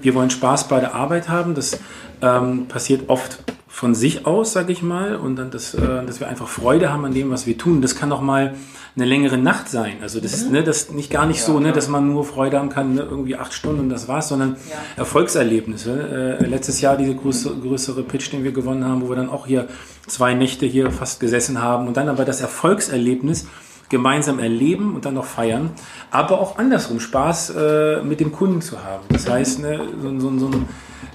Wir 0.00 0.14
wollen 0.14 0.30
Spaß 0.30 0.66
bei 0.68 0.80
der 0.80 0.94
Arbeit 0.94 1.28
haben. 1.28 1.54
Das 1.54 1.78
ähm, 2.20 2.66
passiert 2.66 3.08
oft 3.08 3.38
von 3.72 3.94
sich 3.94 4.26
aus, 4.26 4.52
sage 4.52 4.70
ich 4.70 4.82
mal, 4.82 5.16
und 5.16 5.36
dann, 5.36 5.50
das, 5.50 5.72
äh, 5.72 6.04
dass 6.04 6.20
wir 6.20 6.28
einfach 6.28 6.46
Freude 6.46 6.92
haben 6.92 7.06
an 7.06 7.14
dem, 7.14 7.30
was 7.30 7.46
wir 7.46 7.56
tun. 7.56 7.80
Das 7.80 7.96
kann 7.96 8.12
auch 8.12 8.20
mal 8.20 8.54
eine 8.94 9.06
längere 9.06 9.38
Nacht 9.38 9.70
sein. 9.70 9.96
Also 10.02 10.20
das 10.20 10.34
ist 10.34 10.46
mhm. 10.48 10.52
ne, 10.52 10.62
das 10.62 10.90
nicht 10.90 11.10
gar 11.10 11.24
nicht 11.24 11.40
ja, 11.40 11.46
so, 11.46 11.58
ne, 11.58 11.72
dass 11.72 11.88
man 11.88 12.12
nur 12.12 12.26
Freude 12.26 12.58
haben 12.58 12.68
kann, 12.68 12.94
ne, 12.94 13.00
irgendwie 13.00 13.34
acht 13.34 13.54
Stunden 13.54 13.80
und 13.80 13.88
das 13.88 14.08
war's, 14.08 14.28
sondern 14.28 14.56
ja. 14.68 14.76
Erfolgserlebnisse. 14.96 16.38
Äh, 16.38 16.46
letztes 16.46 16.82
Jahr 16.82 16.98
diese 16.98 17.14
größere, 17.14 17.56
größere 17.56 18.02
Pitch, 18.02 18.30
den 18.30 18.44
wir 18.44 18.52
gewonnen 18.52 18.84
haben, 18.84 19.00
wo 19.00 19.08
wir 19.08 19.16
dann 19.16 19.30
auch 19.30 19.46
hier 19.46 19.68
zwei 20.06 20.34
Nächte 20.34 20.66
hier 20.66 20.90
fast 20.90 21.18
gesessen 21.18 21.62
haben 21.62 21.88
und 21.88 21.96
dann 21.96 22.10
aber 22.10 22.26
das 22.26 22.42
Erfolgserlebnis 22.42 23.46
gemeinsam 23.88 24.38
erleben 24.38 24.94
und 24.94 25.06
dann 25.06 25.14
noch 25.14 25.24
feiern, 25.24 25.70
aber 26.10 26.40
auch 26.40 26.58
andersrum 26.58 27.00
Spaß 27.00 27.54
äh, 27.56 28.02
mit 28.02 28.20
dem 28.20 28.32
Kunden 28.32 28.60
zu 28.60 28.84
haben. 28.84 29.04
Das 29.08 29.28
heißt, 29.28 29.60
ne, 29.60 29.80
so, 30.02 30.20
so, 30.20 30.38
so 30.38 30.46
ein 30.48 30.68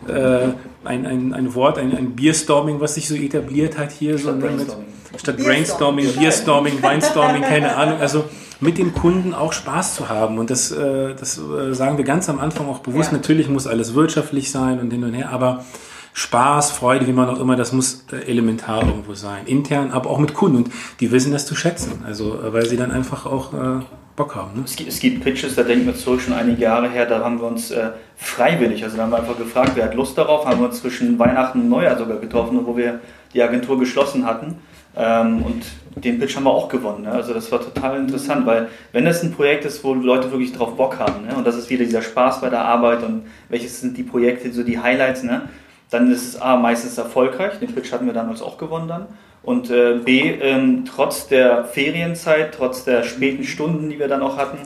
äh, 0.10 0.50
ein, 0.84 1.06
ein, 1.06 1.34
ein 1.34 1.56
Wort, 1.56 1.78
ein, 1.78 1.96
ein 1.96 2.16
Bierstorming, 2.16 2.80
was 2.80 2.96
sich 2.96 3.08
so 3.08 3.16
etabliert 3.16 3.78
hat 3.78 3.92
hier. 3.92 4.18
Statt 4.18 4.36
so 4.36 4.40
Brainstorming. 4.40 4.86
Mit, 5.12 5.22
statt 5.22 5.38
Brainstorming, 5.38 6.14
Bierstorming, 6.14 6.84
Weinstorming, 6.84 7.42
keine 7.44 7.76
Ahnung. 7.76 8.00
Also 8.00 8.26
mit 8.60 8.78
dem 8.78 8.94
Kunden 8.94 9.34
auch 9.34 9.54
Spaß 9.54 9.96
zu 9.96 10.10
haben. 10.10 10.38
Und 10.38 10.50
das, 10.50 10.72
äh, 10.72 11.14
das 11.16 11.38
äh, 11.38 11.74
sagen 11.74 11.98
wir 11.98 12.06
ganz 12.06 12.30
am 12.30 12.40
Anfang 12.40 12.68
auch 12.68 12.80
bewusst. 12.80 13.12
Ja. 13.12 13.18
Natürlich 13.18 13.50
muss 13.50 13.68
alles 13.68 13.94
wirtschaftlich 13.94 14.52
sein 14.52 14.80
und 14.80 14.92
hin 14.92 15.04
und 15.04 15.14
her, 15.14 15.30
aber 15.30 15.64
Spaß, 16.14 16.72
Freude, 16.72 17.06
wie 17.06 17.14
man 17.14 17.30
auch 17.30 17.40
immer, 17.40 17.56
das 17.56 17.74
muss 17.74 18.06
äh, 18.12 18.28
elementar 18.28 18.84
irgendwo 18.84 19.14
sein. 19.14 19.46
Intern, 19.46 19.92
aber 19.92 20.10
auch 20.10 20.18
mit 20.18 20.34
Kunden. 20.34 20.58
Und 20.58 20.72
die 21.00 21.12
wissen 21.12 21.32
das 21.32 21.46
zu 21.46 21.56
schätzen. 21.56 22.04
Also, 22.06 22.42
äh, 22.42 22.54
weil 22.54 22.66
sie 22.66 22.78
dann 22.78 22.92
einfach 22.92 23.28
auch 23.28 23.54
äh, 23.54 23.80
Bock 24.18 24.36
haben. 24.36 24.58
Ne? 24.58 24.64
Es, 24.66 24.76
gibt, 24.76 24.90
es, 24.90 25.00
gibt, 25.00 25.24
Pitches, 25.24 25.56
da 25.56 25.64
denken 25.64 25.86
wir 25.86 25.96
zurück, 25.96 26.20
schon 26.20 26.34
einige 26.34 26.64
Jahre 26.64 26.90
her, 26.90 27.06
da 27.06 27.24
haben 27.24 27.40
wir 27.40 27.48
uns 27.48 27.72
äh, 27.72 27.92
freiwillig, 28.18 28.84
also 28.84 28.98
da 28.98 29.04
haben 29.04 29.12
wir 29.12 29.20
einfach 29.20 29.38
gefragt, 29.38 29.74
wer 29.76 29.86
hat 29.86 29.94
Lust 29.94 30.18
darauf, 30.18 30.46
haben 30.46 30.60
wir 30.60 30.68
uns 30.68 30.82
zwischen 30.82 31.18
Weihnachten 31.18 31.62
und 31.62 31.70
Neujahr 31.70 31.98
sogar 31.98 32.18
getroffen, 32.18 32.60
wo 32.66 32.76
wir 32.76 33.00
die 33.34 33.42
Agentur 33.42 33.80
geschlossen 33.80 34.26
hatten. 34.26 34.56
Ähm, 34.98 35.44
und 35.44 35.64
den 36.04 36.20
Pitch 36.20 36.36
haben 36.36 36.46
wir 36.46 36.52
auch 36.52 36.68
gewonnen. 36.68 37.04
Ne? 37.04 37.12
Also 37.12 37.34
das 37.34 37.52
war 37.52 37.62
total 37.62 38.00
interessant, 38.00 38.48
weil 38.48 38.70
wenn 38.92 39.06
es 39.06 39.22
ein 39.22 39.32
Projekt 39.32 39.66
ist, 39.66 39.84
wo 39.84 39.94
Leute 39.94 40.32
wirklich 40.32 40.52
drauf 40.52 40.76
Bock 40.76 40.98
haben, 40.98 41.28
ne? 41.28 41.36
und 41.36 41.46
das 41.46 41.56
ist 41.56 41.70
wieder 41.70 41.86
dieser 41.86 42.02
Spaß 42.02 42.42
bei 42.42 42.50
der 42.50 42.62
Arbeit 42.62 43.04
und 43.04 43.28
welches 43.50 43.80
sind 43.80 43.96
die 43.98 44.04
Projekte, 44.04 44.52
so 44.52 44.64
die 44.64 44.80
Highlights, 44.80 45.22
ne? 45.22 45.44
dann 45.92 46.12
ist 46.12 46.28
es 46.28 46.42
A 46.42 46.58
meistens 46.58 46.98
erfolgreich, 46.98 47.60
den 47.60 47.74
Pitch 47.74 47.92
hatten 47.92 48.08
wir 48.08 48.14
damals 48.14 48.42
auch 48.42 48.58
gewonnen 48.58 48.88
dann. 48.88 49.06
Und 49.48 49.72
äh, 49.72 50.00
B, 50.04 50.30
ähm, 50.42 50.84
trotz 50.84 51.30
der 51.30 51.64
Ferienzeit, 51.64 52.54
trotz 52.54 52.84
der 52.84 53.04
späten 53.04 53.46
Stunden, 53.46 53.90
die 53.90 53.98
wir 53.98 54.10
dann 54.10 54.22
auch 54.22 54.36
hatten, 54.36 54.58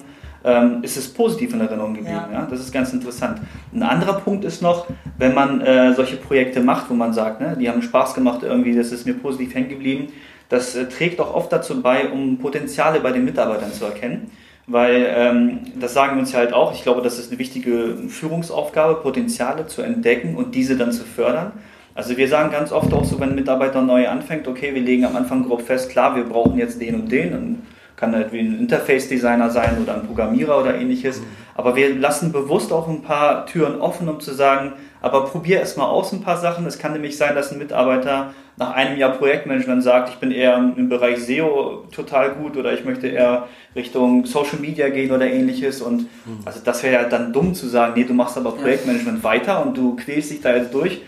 ähm, 0.43 0.79
ist 0.81 0.97
es 0.97 1.07
positiv 1.07 1.53
in 1.53 1.61
Erinnerung 1.61 1.93
geblieben. 1.93 2.17
Ja. 2.31 2.39
ja. 2.39 2.47
Das 2.49 2.61
ist 2.61 2.71
ganz 2.71 2.91
interessant. 2.91 3.41
Ein 3.75 3.83
anderer 3.83 4.13
Punkt 4.21 4.43
ist 4.43 4.63
noch, 4.63 4.87
wenn 5.19 5.35
man 5.35 5.61
äh, 5.61 5.93
solche 5.93 6.17
Projekte 6.17 6.61
macht, 6.61 6.89
wo 6.89 6.95
man 6.95 7.13
sagt, 7.13 7.41
ne, 7.41 7.55
die 7.59 7.69
haben 7.69 7.83
Spaß 7.83 8.15
gemacht, 8.15 8.39
irgendwie, 8.41 8.75
das 8.75 8.91
ist 8.91 9.05
mir 9.05 9.13
positiv 9.13 9.53
hängen 9.53 9.69
geblieben, 9.69 10.07
das 10.49 10.75
äh, 10.75 10.89
trägt 10.89 11.19
auch 11.19 11.31
oft 11.31 11.53
dazu 11.53 11.79
bei, 11.83 12.09
um 12.09 12.39
Potenziale 12.39 13.01
bei 13.01 13.11
den 13.11 13.23
Mitarbeitern 13.23 13.71
zu 13.71 13.85
erkennen. 13.85 14.31
Weil 14.65 15.05
ähm, 15.15 15.59
das 15.79 15.93
sagen 15.93 16.15
wir 16.15 16.21
uns 16.21 16.31
ja 16.31 16.39
halt 16.39 16.53
auch, 16.53 16.73
ich 16.73 16.81
glaube, 16.81 17.03
das 17.03 17.19
ist 17.19 17.29
eine 17.29 17.37
wichtige 17.37 17.97
Führungsaufgabe, 18.07 18.95
Potenziale 18.95 19.67
zu 19.67 19.83
entdecken 19.83 20.35
und 20.35 20.55
diese 20.55 20.75
dann 20.75 20.91
zu 20.91 21.03
fördern. 21.03 21.51
Also 21.93 22.15
wir 22.17 22.27
sagen 22.27 22.51
ganz 22.51 22.71
oft 22.71 22.93
auch 22.93 23.03
so, 23.03 23.19
wenn 23.19 23.29
ein 23.29 23.35
Mitarbeiter 23.35 23.81
neu 23.81 24.07
anfängt, 24.07 24.47
okay, 24.47 24.73
wir 24.73 24.81
legen 24.81 25.05
am 25.05 25.15
Anfang 25.15 25.45
grob 25.45 25.61
fest, 25.61 25.89
klar, 25.89 26.15
wir 26.15 26.23
brauchen 26.23 26.57
jetzt 26.57 26.81
den 26.81 26.95
und 26.95 27.11
den. 27.11 27.33
Und 27.33 27.63
kann 28.01 28.15
halt 28.15 28.33
wie 28.33 28.39
ein 28.39 28.57
Interface-Designer 28.57 29.51
sein 29.51 29.77
oder 29.79 29.93
ein 29.93 30.07
Programmierer 30.07 30.59
oder 30.59 30.75
ähnliches. 30.75 31.19
Mhm. 31.19 31.25
Aber 31.53 31.75
wir 31.75 31.93
lassen 31.93 32.31
bewusst 32.31 32.73
auch 32.73 32.87
ein 32.87 33.03
paar 33.03 33.45
Türen 33.45 33.79
offen, 33.79 34.09
um 34.09 34.19
zu 34.19 34.33
sagen, 34.33 34.73
aber 35.01 35.25
probier 35.25 35.59
erst 35.59 35.77
mal 35.77 35.85
aus 35.85 36.11
ein 36.11 36.21
paar 36.21 36.37
Sachen. 36.37 36.65
Es 36.65 36.79
kann 36.79 36.93
nämlich 36.93 37.15
sein, 37.15 37.35
dass 37.35 37.51
ein 37.51 37.59
Mitarbeiter 37.59 38.33
nach 38.57 38.71
einem 38.71 38.97
Jahr 38.97 39.11
Projektmanagement 39.11 39.83
sagt, 39.83 40.09
ich 40.09 40.15
bin 40.15 40.31
eher 40.31 40.57
im 40.57 40.89
Bereich 40.89 41.19
SEO 41.23 41.85
total 41.91 42.31
gut 42.31 42.57
oder 42.57 42.73
ich 42.73 42.83
möchte 42.85 43.07
eher 43.07 43.47
Richtung 43.75 44.25
Social 44.25 44.57
Media 44.59 44.89
gehen 44.89 45.11
oder 45.11 45.27
ähnliches. 45.27 45.81
Und 45.81 46.01
mhm. 46.01 46.39
also 46.43 46.59
das 46.63 46.81
wäre 46.81 47.03
ja 47.03 47.03
dann 47.07 47.31
dumm 47.31 47.53
zu 47.53 47.67
sagen, 47.67 47.93
nee, 47.95 48.03
du 48.03 48.15
machst 48.15 48.35
aber 48.35 48.53
Projektmanagement 48.53 49.23
weiter 49.23 49.63
und 49.63 49.77
du 49.77 49.95
quälst 49.95 50.31
dich 50.31 50.41
da 50.41 50.55
jetzt 50.55 50.73
durch 50.73 51.01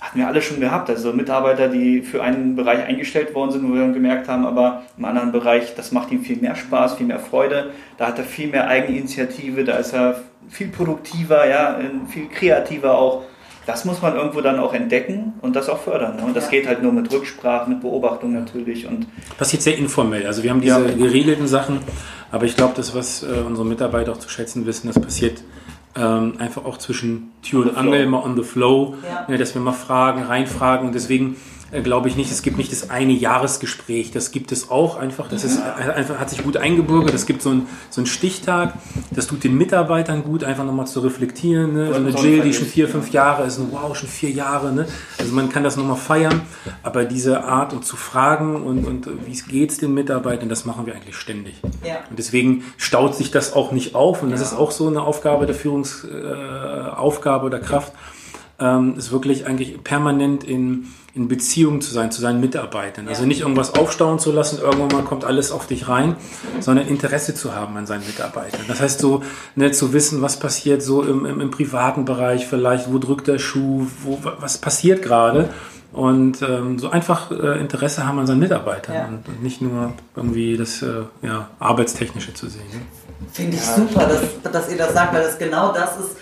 hatten 0.00 0.18
wir 0.18 0.26
alle 0.26 0.42
schon 0.42 0.60
gehabt. 0.60 0.90
Also 0.90 1.12
Mitarbeiter, 1.12 1.68
die 1.68 2.02
für 2.02 2.22
einen 2.22 2.56
Bereich 2.56 2.84
eingestellt 2.84 3.34
worden 3.34 3.52
sind, 3.52 3.68
wo 3.68 3.74
wir 3.74 3.80
dann 3.80 3.94
gemerkt 3.94 4.28
haben, 4.28 4.44
aber 4.44 4.82
im 4.98 5.04
anderen 5.04 5.32
Bereich, 5.32 5.74
das 5.74 5.92
macht 5.92 6.10
ihm 6.12 6.22
viel 6.22 6.36
mehr 6.36 6.56
Spaß, 6.56 6.94
viel 6.94 7.06
mehr 7.06 7.20
Freude. 7.20 7.70
Da 7.96 8.08
hat 8.08 8.18
er 8.18 8.24
viel 8.24 8.48
mehr 8.48 8.68
Eigeninitiative, 8.68 9.64
da 9.64 9.76
ist 9.76 9.92
er 9.92 10.20
viel 10.48 10.68
produktiver, 10.68 11.48
ja, 11.48 11.78
viel 12.08 12.28
kreativer 12.28 12.98
auch. 12.98 13.22
Das 13.66 13.86
muss 13.86 14.02
man 14.02 14.14
irgendwo 14.14 14.42
dann 14.42 14.58
auch 14.58 14.74
entdecken 14.74 15.32
und 15.40 15.56
das 15.56 15.70
auch 15.70 15.80
fördern. 15.80 16.16
Ne? 16.16 16.22
Und 16.22 16.36
das 16.36 16.44
ja. 16.44 16.50
geht 16.50 16.68
halt 16.68 16.82
nur 16.82 16.92
mit 16.92 17.10
Rücksprache, 17.10 17.70
mit 17.70 17.80
Beobachtung 17.80 18.34
natürlich. 18.34 18.86
Und 18.86 19.06
Passiert 19.38 19.62
sehr 19.62 19.78
informell. 19.78 20.26
Also 20.26 20.42
wir 20.42 20.50
haben 20.50 20.60
diese 20.60 20.86
ja. 20.86 20.94
geregelten 20.94 21.46
Sachen, 21.46 21.78
aber 22.30 22.44
ich 22.44 22.56
glaube, 22.56 22.74
das, 22.76 22.94
was 22.94 23.22
äh, 23.22 23.26
unsere 23.46 23.66
Mitarbeiter 23.66 24.12
auch 24.12 24.18
zu 24.18 24.28
schätzen 24.28 24.66
wissen, 24.66 24.88
das 24.88 25.00
passiert 25.00 25.42
ähm, 25.96 26.34
einfach 26.38 26.64
auch 26.64 26.78
zwischen 26.78 27.32
Tür 27.42 27.62
und 27.62 27.76
Angel 27.76 28.06
mal 28.06 28.22
on 28.22 28.36
the 28.36 28.42
flow, 28.42 28.96
ja. 29.08 29.24
ne, 29.28 29.38
dass 29.38 29.54
wir 29.54 29.62
mal 29.62 29.72
fragen, 29.72 30.22
reinfragen. 30.22 30.86
Und 30.88 30.94
deswegen 30.94 31.36
glaube 31.82 32.08
ich 32.08 32.16
nicht, 32.16 32.30
es 32.30 32.42
gibt 32.42 32.56
nicht 32.56 32.70
das 32.70 32.90
eine 32.90 33.12
Jahresgespräch, 33.12 34.10
das 34.10 34.30
gibt 34.30 34.52
es 34.52 34.70
auch 34.70 34.96
einfach, 34.96 35.28
das 35.28 35.44
ist 35.44 35.58
äh, 35.58 35.90
einfach, 35.90 36.18
hat 36.18 36.30
sich 36.30 36.42
gut 36.42 36.56
eingebürgert, 36.56 37.14
es 37.14 37.26
gibt 37.26 37.42
so 37.42 37.50
einen, 37.50 37.66
so 37.90 38.00
einen 38.00 38.06
Stichtag, 38.06 38.74
das 39.10 39.26
tut 39.26 39.44
den 39.44 39.56
Mitarbeitern 39.56 40.22
gut, 40.22 40.44
einfach 40.44 40.64
nochmal 40.64 40.86
zu 40.86 41.00
reflektieren, 41.00 41.74
ne? 41.74 41.88
so 41.88 41.94
eine 41.94 42.10
Jill, 42.10 42.42
die 42.42 42.52
schon 42.52 42.66
vier, 42.66 42.88
fünf 42.88 43.10
Jahre 43.12 43.44
ist, 43.44 43.60
wow, 43.70 43.96
schon 43.96 44.08
vier 44.08 44.30
Jahre, 44.30 44.72
ne? 44.72 44.86
also 45.18 45.32
man 45.34 45.48
kann 45.48 45.64
das 45.64 45.76
nochmal 45.76 45.96
feiern, 45.96 46.42
aber 46.82 47.04
diese 47.04 47.44
Art 47.44 47.72
und 47.72 47.84
zu 47.84 47.96
fragen 47.96 48.56
und, 48.62 48.84
und 48.84 49.08
wie 49.26 49.34
geht 49.50 49.70
es 49.70 49.78
den 49.78 49.94
Mitarbeitern, 49.94 50.48
das 50.48 50.64
machen 50.64 50.86
wir 50.86 50.94
eigentlich 50.94 51.16
ständig. 51.16 51.54
Ja. 51.84 51.96
Und 52.08 52.18
deswegen 52.18 52.64
staut 52.76 53.14
sich 53.14 53.30
das 53.30 53.52
auch 53.52 53.72
nicht 53.72 53.94
auf 53.94 54.22
und 54.22 54.30
das 54.30 54.40
ja. 54.40 54.46
ist 54.46 54.52
auch 54.54 54.70
so 54.70 54.86
eine 54.86 55.02
Aufgabe 55.02 55.46
der 55.46 55.54
Führungsaufgabe 55.54 57.44
äh, 57.44 57.46
oder 57.46 57.58
Kraft, 57.58 57.92
ähm, 58.60 58.94
ist 58.96 59.10
wirklich 59.12 59.46
eigentlich 59.46 59.82
permanent 59.82 60.44
in 60.44 60.86
in 61.14 61.28
Beziehung 61.28 61.80
zu 61.80 61.92
sein 61.92 62.10
zu 62.10 62.20
seinen 62.20 62.40
Mitarbeitern. 62.40 63.06
Also 63.06 63.24
nicht 63.24 63.40
irgendwas 63.42 63.74
aufstauen 63.74 64.18
zu 64.18 64.32
lassen, 64.32 64.58
irgendwann 64.60 64.88
mal 64.88 65.04
kommt 65.04 65.24
alles 65.24 65.52
auf 65.52 65.66
dich 65.66 65.88
rein, 65.88 66.16
sondern 66.58 66.88
Interesse 66.88 67.34
zu 67.34 67.54
haben 67.54 67.76
an 67.76 67.86
seinen 67.86 68.04
Mitarbeitern. 68.04 68.62
Das 68.66 68.80
heißt 68.80 68.98
so, 68.98 69.22
ne, 69.54 69.70
zu 69.70 69.92
wissen, 69.92 70.22
was 70.22 70.38
passiert 70.38 70.82
so 70.82 71.02
im, 71.02 71.24
im, 71.24 71.40
im 71.40 71.50
privaten 71.52 72.04
Bereich 72.04 72.48
vielleicht, 72.48 72.92
wo 72.92 72.98
drückt 72.98 73.28
der 73.28 73.38
Schuh, 73.38 73.86
wo, 74.02 74.18
was 74.40 74.58
passiert 74.58 75.02
gerade 75.02 75.50
und 75.94 76.42
ähm, 76.42 76.80
so 76.80 76.90
einfach 76.90 77.30
äh, 77.30 77.60
Interesse 77.60 78.04
haben 78.06 78.18
an 78.18 78.26
seinen 78.26 78.40
Mitarbeitern 78.40 78.94
ja. 78.94 79.06
und, 79.06 79.28
und, 79.28 79.42
nicht 79.42 79.60
nur 79.60 79.92
irgendwie 80.16 80.56
das 80.56 80.82
äh, 80.82 81.02
ja, 81.22 81.48
Arbeitstechnische 81.60 82.34
zu 82.34 82.48
sehen. 82.48 82.66
Ne? 82.72 82.80
Finde 83.32 83.56
ich 83.56 83.62
super, 83.62 84.06
dass, 84.06 84.52
dass 84.52 84.70
ihr 84.70 84.76
das 84.76 84.92
sagt, 84.92 85.14
weil 85.14 85.22
das 85.22 85.38
genau 85.38 85.72
das 85.72 85.96
ist, 85.98 86.16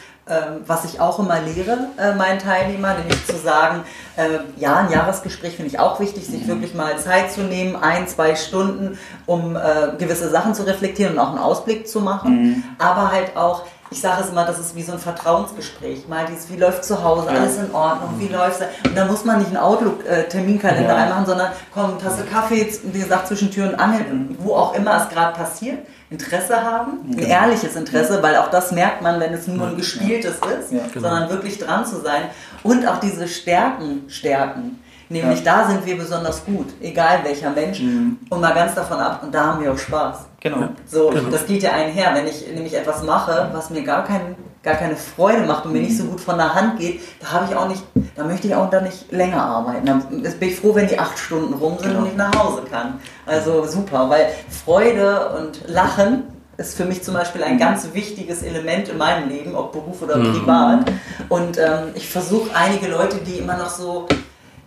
was 0.67 0.85
ich 0.85 1.01
auch 1.01 1.19
immer 1.19 1.41
lehre, 1.41 1.89
äh, 1.99 2.15
meinen 2.15 2.39
Teilnehmern, 2.39 2.97
nämlich 2.99 3.27
zu 3.27 3.37
sagen, 3.37 3.83
äh, 4.17 4.39
ja, 4.57 4.77
ein 4.77 4.91
Jahresgespräch 4.91 5.57
finde 5.57 5.71
ich 5.71 5.81
auch 5.81 5.99
wichtig, 5.99 6.27
sich 6.27 6.47
wirklich 6.47 6.75
mal 6.75 6.97
Zeit 6.99 7.33
zu 7.33 7.41
nehmen, 7.41 7.77
ein, 7.77 8.07
zwei 8.07 8.37
Stunden, 8.37 8.99
um 9.27 9.57
äh, 9.57 9.97
gewisse 9.99 10.31
Sachen 10.31 10.55
zu 10.55 10.63
reflektieren 10.65 11.15
und 11.15 11.19
auch 11.19 11.31
einen 11.31 11.39
Ausblick 11.39 11.89
zu 11.89 12.01
machen, 12.01 12.43
mhm. 12.43 12.65
aber 12.79 13.11
halt 13.11 13.37
auch 13.37 13.65
ich 13.93 14.01
sage 14.01 14.23
es 14.23 14.31
immer, 14.31 14.47
das 14.47 14.59
ist 14.59 14.75
wie 14.75 14.83
so 14.83 14.93
ein 14.93 14.99
Vertrauensgespräch. 14.99 16.09
Mal 16.09 16.25
dieses, 16.25 16.51
wie 16.51 16.57
läuft 16.57 16.83
zu 16.83 17.05
Hause, 17.05 17.29
alles 17.29 17.59
in 17.59 17.75
Ordnung, 17.75 18.15
wie 18.19 18.29
läuft 18.29 18.63
es? 18.63 18.89
Und 18.89 18.97
da 18.97 19.05
muss 19.05 19.25
man 19.27 19.39
nicht 19.39 19.49
einen 19.49 19.59
Outlook-Terminkalender 19.59 20.89
ja. 20.89 20.95
reinmachen, 20.95 21.27
sondern 21.27 21.53
komm, 21.75 21.99
Tasse 21.99 22.25
Kaffee, 22.25 22.67
wie 22.85 23.01
gesagt, 23.01 23.29
zwischen 23.29 23.51
Tür 23.51 23.69
und 23.69 23.75
Angel, 23.75 24.07
wo 24.39 24.55
auch 24.55 24.75
immer 24.75 24.97
es 24.97 25.11
gerade 25.11 25.37
passiert. 25.37 25.81
Interesse 26.13 26.63
haben, 26.63 27.01
ein 27.09 27.17
genau. 27.17 27.29
ehrliches 27.29 27.75
Interesse, 27.75 28.23
weil 28.23 28.37
auch 28.37 28.51
das 28.51 28.73
merkt 28.73 29.03
man, 29.03 29.19
wenn 29.19 29.33
es 29.33 29.47
nur 29.47 29.67
ein 29.67 29.77
gespieltes 29.77 30.35
ist, 30.35 30.73
ja, 30.73 30.81
genau. 30.93 31.09
sondern 31.09 31.31
wirklich 31.31 31.59
dran 31.59 31.85
zu 31.87 32.01
sein 32.01 32.25
und 32.63 32.87
auch 32.87 33.01
diese 33.01 33.27
Stärken 33.27 34.05
stärken. 34.09 34.79
Nämlich 35.09 35.45
ja. 35.45 35.59
da 35.63 35.69
sind 35.69 35.85
wir 35.85 35.97
besonders 35.97 36.45
gut, 36.45 36.69
egal 36.81 37.21
welcher 37.23 37.51
Mensch. 37.51 37.81
Mhm. 37.81 38.19
Und 38.31 38.41
mal 38.41 38.55
ganz 38.55 38.75
davon 38.75 38.99
ab, 38.99 39.23
und 39.23 39.35
da 39.35 39.47
haben 39.47 39.63
wir 39.63 39.73
auch 39.73 39.79
Spaß. 39.79 40.27
Genau. 40.41 40.69
So, 40.87 41.11
genau. 41.11 41.29
das 41.31 41.47
geht 41.47 41.63
ja 41.63 41.73
einher. 41.73 42.13
Wenn 42.15 42.27
ich 42.27 42.47
nämlich 42.47 42.75
etwas 42.75 43.03
mache, 43.03 43.51
was 43.53 43.69
mir 43.69 43.83
gar, 43.83 44.05
kein, 44.05 44.35
gar 44.63 44.75
keine 44.77 44.97
Freude 44.97 45.43
macht 45.47 45.67
und 45.67 45.73
mir 45.73 45.83
nicht 45.83 45.97
so 45.97 46.05
gut 46.05 46.21
von 46.21 46.37
der 46.37 46.55
Hand 46.55 46.79
geht, 46.79 47.01
da 47.21 47.33
habe 47.33 47.47
ich 47.51 47.57
auch 47.57 47.69
nicht, 47.69 47.83
da 48.15 48.25
möchte 48.25 48.47
ich 48.47 48.55
auch 48.55 48.71
da 48.71 48.81
nicht 48.81 49.11
länger 49.11 49.43
arbeiten. 49.43 49.87
Dann 49.87 50.07
bin 50.09 50.49
ich 50.49 50.57
froh, 50.57 50.75
wenn 50.75 50.87
die 50.87 50.99
acht 50.99 51.19
Stunden 51.19 51.55
rum 51.55 51.79
sind 51.79 51.89
genau. 51.89 52.03
und 52.03 52.09
ich 52.09 52.17
nach 52.17 52.35
Hause 52.39 52.63
kann. 52.71 53.01
Also 53.27 53.65
super, 53.67 54.09
weil 54.09 54.29
Freude 54.65 55.31
und 55.31 55.69
Lachen 55.69 56.25
ist 56.59 56.77
für 56.77 56.85
mich 56.85 57.03
zum 57.03 57.15
Beispiel 57.15 57.43
ein 57.43 57.59
ganz 57.59 57.89
wichtiges 57.93 58.43
Element 58.43 58.89
in 58.89 58.99
meinem 58.99 59.29
Leben, 59.29 59.55
ob 59.57 59.73
Beruf 59.73 60.03
oder 60.03 60.17
mhm. 60.17 60.33
privat. 60.33 60.93
Und 61.29 61.59
ähm, 61.59 61.89
ich 61.95 62.09
versuche 62.09 62.55
einige 62.55 62.89
Leute, 62.89 63.17
die 63.19 63.39
immer 63.39 63.57
noch 63.57 63.71
so 63.71 64.07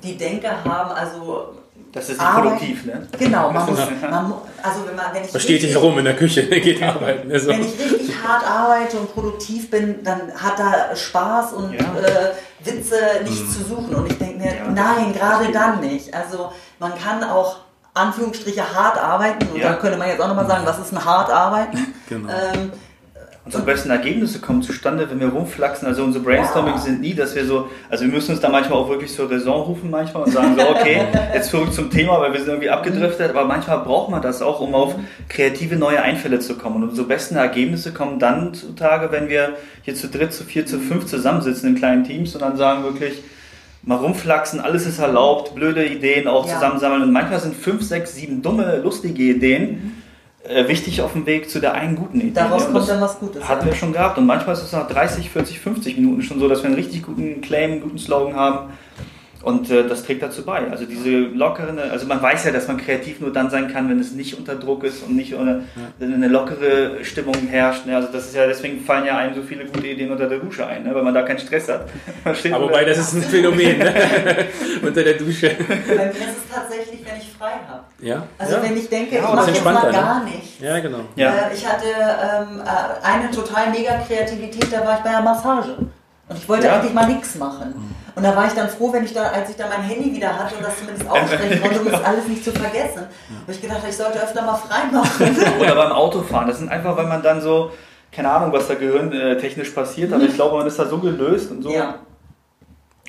die 0.04 0.18
Denke 0.18 0.50
haben, 0.66 0.92
also 0.92 1.56
Das 1.96 2.10
ist 2.10 2.20
nicht 2.20 2.32
produktiv, 2.34 2.86
ne? 2.86 3.08
Genau, 3.18 3.52
man 3.52 3.66
muss, 3.68 3.80
man, 3.80 4.34
also 4.62 4.86
wenn, 4.86 4.96
man, 4.98 5.06
wenn 5.14 5.24
ich 5.24 5.34
Was 5.34 5.42
steht 5.42 5.62
hier 5.62 5.70
richtig- 5.70 5.82
herum 5.82 5.98
in 5.98 6.06
der 6.06 6.16
Küche? 6.18 6.44
Geht 6.50 6.84
arbeiten. 6.84 7.32
Also. 7.32 7.48
Wenn 7.48 7.62
ich 7.62 7.80
richtig 7.80 8.12
hart 8.22 8.44
arbeite 8.48 8.98
und 9.00 9.14
produktiv 9.14 9.72
bin, 9.72 10.04
dann 10.04 10.22
hat 10.36 10.60
da 10.60 10.94
Spaß 10.96 11.54
und 11.54 11.74
Ja. 11.74 11.80
äh, 11.80 12.66
Witze 12.66 12.96
nicht 13.24 13.50
zu 13.52 13.64
suchen. 13.64 13.96
Und 13.96 14.12
ich 14.12 14.18
denke 14.18 14.40
mir, 14.40 14.56
Ja, 14.58 14.68
nein, 14.70 15.14
gerade 15.14 15.52
dann 15.54 15.80
nicht. 15.80 16.14
Also 16.14 16.52
man 16.80 16.92
kann 17.00 17.24
auch 17.24 17.58
Anführungsstriche 17.94 18.62
hart 18.76 18.98
arbeiten. 18.98 19.48
Und 19.48 19.58
Ja. 19.58 19.70
da 19.70 19.76
könnte 19.76 19.98
man 19.98 20.10
jetzt 20.10 20.20
auch 20.22 20.28
nochmal 20.28 20.48
sagen, 20.48 20.66
was 20.66 20.78
ist 20.80 20.92
ein 20.92 21.04
hart 21.06 21.30
arbeiten? 21.32 21.94
Genau. 22.10 22.30
Ähm, 22.30 22.74
Unsere 23.46 23.62
besten 23.62 23.92
Ergebnisse 23.92 24.40
kommen 24.40 24.64
zustande, 24.64 25.08
wenn 25.08 25.20
wir 25.20 25.28
rumflaxen. 25.28 25.88
Also 25.88 26.04
unsere 26.04 26.24
Brainstorming 26.24 26.80
sind 26.80 27.00
nie, 27.00 27.14
dass 27.14 27.36
wir 27.36 27.46
so, 27.46 27.70
also 27.92 28.04
wir 28.04 28.12
müssen 28.12 28.32
uns 28.32 28.40
da 28.42 28.50
manchmal 28.50 28.80
auch 28.80 28.90
wirklich 28.90 29.14
zur 29.14 29.30
Raison 29.30 29.62
rufen 29.62 29.92
manchmal 29.92 30.24
und 30.24 30.32
sagen 30.32 30.56
so, 30.58 30.68
okay, 30.68 31.02
jetzt 31.32 31.52
zurück 31.52 31.72
zum 31.72 31.92
Thema, 31.92 32.20
weil 32.20 32.34
wir 32.34 32.40
sind 32.40 32.50
irgendwie 32.50 32.72
abgedriftet, 32.72 33.30
aber 33.30 33.46
manchmal 33.46 33.80
braucht 33.82 34.10
man 34.10 34.24
das 34.24 34.42
auch, 34.42 34.62
um 34.62 34.74
auf 34.74 34.96
kreative 35.30 35.76
neue 35.76 36.02
Einfälle 36.02 36.40
zu 36.40 36.56
kommen. 36.58 36.78
Und 36.82 36.90
unsere 36.90 37.08
besten 37.08 37.36
Ergebnisse 37.36 37.94
kommen 37.94 38.18
dann 38.18 38.56
zutage, 38.56 39.12
wenn 39.12 39.30
wir 39.30 39.50
hier 39.84 39.94
zu 39.94 40.08
dritt, 40.08 40.34
zu 40.34 40.44
vier, 40.44 40.66
zu 40.66 40.80
fünf 40.80 41.06
zusammensitzen 41.06 41.70
in 41.70 41.76
kleinen 41.76 42.04
Teams 42.04 42.34
und 42.34 42.42
dann 42.42 42.58
sagen 42.58 42.84
wirklich, 42.84 43.22
mal 43.84 43.98
rumflaxen, 43.98 44.60
alles 44.60 44.88
ist 44.88 44.98
erlaubt, 44.98 45.54
blöde 45.54 45.86
Ideen 45.86 46.28
auch 46.28 46.48
Ja. 46.48 46.56
zusammensammeln. 46.56 47.04
Und 47.04 47.12
manchmal 47.12 47.40
sind 47.40 47.56
fünf, 47.56 47.84
sechs, 47.84 48.16
sieben 48.16 48.42
dumme, 48.42 48.78
lustige 48.78 49.22
Ideen 49.22 49.68
äh, 49.68 50.05
wichtig 50.68 51.02
auf 51.02 51.14
dem 51.14 51.26
Weg 51.26 51.50
zu 51.50 51.60
der 51.60 51.74
einen 51.74 51.96
guten 51.96 52.22
Idee. 52.22 52.32
daraus 52.34 52.64
Ja, 52.64 52.72
kommt 52.72 52.90
dann 52.90 53.02
was 53.02 53.20
Gutes. 53.20 53.48
hatten 53.48 53.66
wir 53.66 53.74
schon 53.76 53.94
gehabt. 53.94 54.18
Und 54.18 54.26
manchmal 54.26 54.56
ist 54.56 54.64
es 54.64 54.72
nach 54.72 54.88
30, 54.88 55.30
40, 55.30 55.60
50 55.60 55.98
Minuten 55.98 56.22
schon 56.22 56.40
so, 56.40 56.48
dass 56.48 56.62
wir 56.62 56.68
einen 56.68 56.76
richtig 56.76 57.04
guten 57.04 57.42
Claim, 57.42 57.72
einen 57.74 57.82
guten 57.82 57.98
Slogan 57.98 58.36
haben. 58.36 58.70
Und 59.46 59.70
äh, 59.70 59.88
das 59.88 60.04
trägt 60.04 60.24
dazu 60.24 60.44
bei. 60.44 60.72
Also 60.72 60.86
diese 60.86 61.12
lockeren, 61.12 61.78
also 61.78 62.08
man 62.08 62.20
weiß 62.20 62.46
ja, 62.46 62.52
dass 62.52 62.68
man 62.68 62.78
kreativ 62.78 63.20
nur 63.20 63.32
dann 63.32 63.52
sein 63.52 63.72
kann, 63.72 63.88
wenn 63.92 64.00
es 64.00 64.12
nicht 64.14 64.36
unter 64.36 64.56
Druck 64.56 64.84
ist 64.84 65.04
und 65.04 65.16
nicht 65.16 65.36
ohne, 65.36 65.66
wenn 66.00 66.12
eine 66.16 66.28
lockere 66.30 67.06
Stimmung 67.06 67.36
herrscht. 67.48 67.86
Ne? 67.86 67.96
Also 67.96 68.08
das 68.12 68.26
ist 68.26 68.36
ja, 68.36 68.48
deswegen 68.48 68.84
fallen 68.84 69.06
ja 69.06 69.18
einem 69.18 69.36
so 69.36 69.44
viele 69.44 69.66
gute 69.66 69.86
Ideen 69.86 70.10
unter 70.12 70.28
der 70.28 70.40
Dusche 70.40 70.66
ein, 70.66 70.82
ne? 70.84 70.96
weil 70.96 71.04
man 71.04 71.14
da 71.14 71.22
keinen 71.22 71.38
Stress 71.38 71.70
hat. 71.70 71.86
Aber 72.52 72.64
wobei, 72.64 72.86
das 72.86 72.98
ist 72.98 73.14
ein 73.14 73.22
Phänomen 73.22 73.78
ne? 73.78 73.94
unter 74.82 75.04
der 75.04 75.14
Dusche. 75.14 75.52
Bei 75.60 76.06
mir 76.06 76.10
ist 76.10 76.38
es 76.44 76.52
tatsächlich, 76.52 77.02
wenn 77.06 77.18
ich 77.22 77.32
frei 77.38 77.52
habe. 77.70 77.84
Ja? 78.02 78.24
Also 78.40 78.56
ja. 78.56 78.64
wenn 78.64 78.76
ich 78.76 78.90
denke, 78.90 79.14
Ja, 79.18 79.22
ich 79.22 79.28
das 79.28 79.36
mache 79.36 79.52
jetzt 79.52 79.64
mal 79.64 79.86
ne? 79.86 79.92
gar 79.92 80.24
nichts. 80.24 80.60
ja, 80.60 80.80
genau. 80.80 81.02
Ja. 81.16 81.30
Äh, 81.30 81.54
ich 81.54 81.64
hatte 81.68 81.86
ähm, 81.86 82.62
äh, 82.62 83.06
eine 83.06 83.30
total 83.30 83.70
mega 83.70 83.92
Kreativität, 84.08 84.74
da 84.74 84.84
war 84.84 84.98
ich 84.98 85.04
bei 85.04 85.12
der 85.12 85.22
Massage. 85.22 85.76
Und 86.28 86.36
ich 86.36 86.50
wollte 86.50 86.66
Ja. 86.66 86.80
eigentlich 86.80 86.96
mal 86.96 87.06
nichts 87.06 87.36
machen. 87.36 87.96
Und 88.16 88.24
da 88.24 88.36
war 88.36 88.48
ich 88.48 88.54
dann 88.54 88.70
froh, 88.70 88.94
wenn 88.94 89.04
ich 89.04 89.14
da, 89.14 89.24
als 89.24 89.50
ich 89.50 89.58
da 89.58 89.68
mein 89.68 89.82
Handy 89.82 90.16
wieder 90.16 90.40
hatte 90.40 90.56
und 90.56 90.64
das 90.64 90.78
zumindest 90.80 91.10
aussprechen 91.10 91.62
konnte, 91.62 91.82
um 91.82 91.92
das 91.92 92.04
alles 92.06 92.28
nicht 92.28 92.44
zu 92.44 92.52
vergessen. 92.52 93.00
Habe 93.42 93.52
ich 93.52 93.62
gedacht, 93.62 93.82
ich 93.88 93.96
sollte 93.96 94.22
öfter 94.22 94.42
mal 94.42 94.56
frei 94.56 94.86
machen. 94.92 95.38
Oder 95.60 95.76
beim 95.76 95.92
Autofahren. 95.92 96.48
Das 96.48 96.60
sind 96.60 96.70
einfach, 96.70 96.96
weil 96.96 97.08
man 97.08 97.22
dann 97.22 97.42
so, 97.42 97.72
keine 98.12 98.32
Ahnung, 98.32 98.54
was 98.54 98.68
da 98.68 98.76
Gehirn 98.76 99.12
äh, 99.12 99.38
technisch 99.38 99.72
passiert, 99.72 100.14
aber 100.14 100.24
ich 100.24 100.36
glaube, 100.36 100.58
man 100.58 100.68
ist 100.68 100.80
da 100.80 100.86
so 100.86 100.98
gelöst 101.00 101.52
und 101.52 101.64
so 101.64 101.72
ja. 101.72 101.96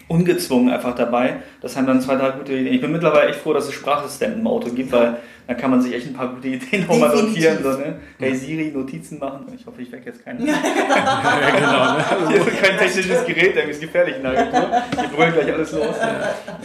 Ungezwungen 0.08 0.72
einfach 0.72 0.94
dabei, 0.94 1.38
dass 1.60 1.76
einem 1.76 1.88
dann 1.88 2.00
zwei, 2.00 2.16
drei 2.16 2.30
gute 2.30 2.52
Ideen. 2.52 2.74
Ich 2.74 2.80
bin 2.80 2.92
mittlerweile 2.92 3.28
echt 3.28 3.40
froh, 3.40 3.52
dass 3.52 3.66
es 3.66 3.74
Sprachassistenten 3.74 4.40
im 4.40 4.46
Auto 4.46 4.70
gibt, 4.70 4.92
weil 4.92 5.16
dann 5.46 5.56
kann 5.56 5.70
man 5.70 5.80
sich 5.80 5.94
echt 5.94 6.08
ein 6.08 6.14
paar 6.14 6.28
gute 6.28 6.48
Ideen 6.48 6.86
nochmal 6.88 7.14
notieren. 7.14 7.58
So, 7.62 7.70
ne? 7.70 8.00
Hey 8.18 8.34
Siri, 8.34 8.72
Notizen 8.74 9.18
machen. 9.20 9.46
Ich 9.54 9.64
hoffe, 9.64 9.80
ich 9.82 9.92
weg 9.92 10.02
jetzt 10.04 10.24
keinen. 10.24 10.44
Ja, 10.44 10.54
genau. 11.54 11.94
Ne? 11.94 12.28
Hier 12.30 12.36
ist 12.38 12.62
kein 12.62 12.78
technisches 12.78 13.24
Gerät, 13.24 13.54
irgendwie 13.54 13.70
ist 13.70 13.80
gefährlich 13.80 14.16
in 14.16 14.22
der 14.22 14.32
Agentur. 14.32 14.82
Hier 14.98 15.08
brüllt 15.08 15.34
gleich 15.34 15.52
alles 15.52 15.72
los. 15.72 15.94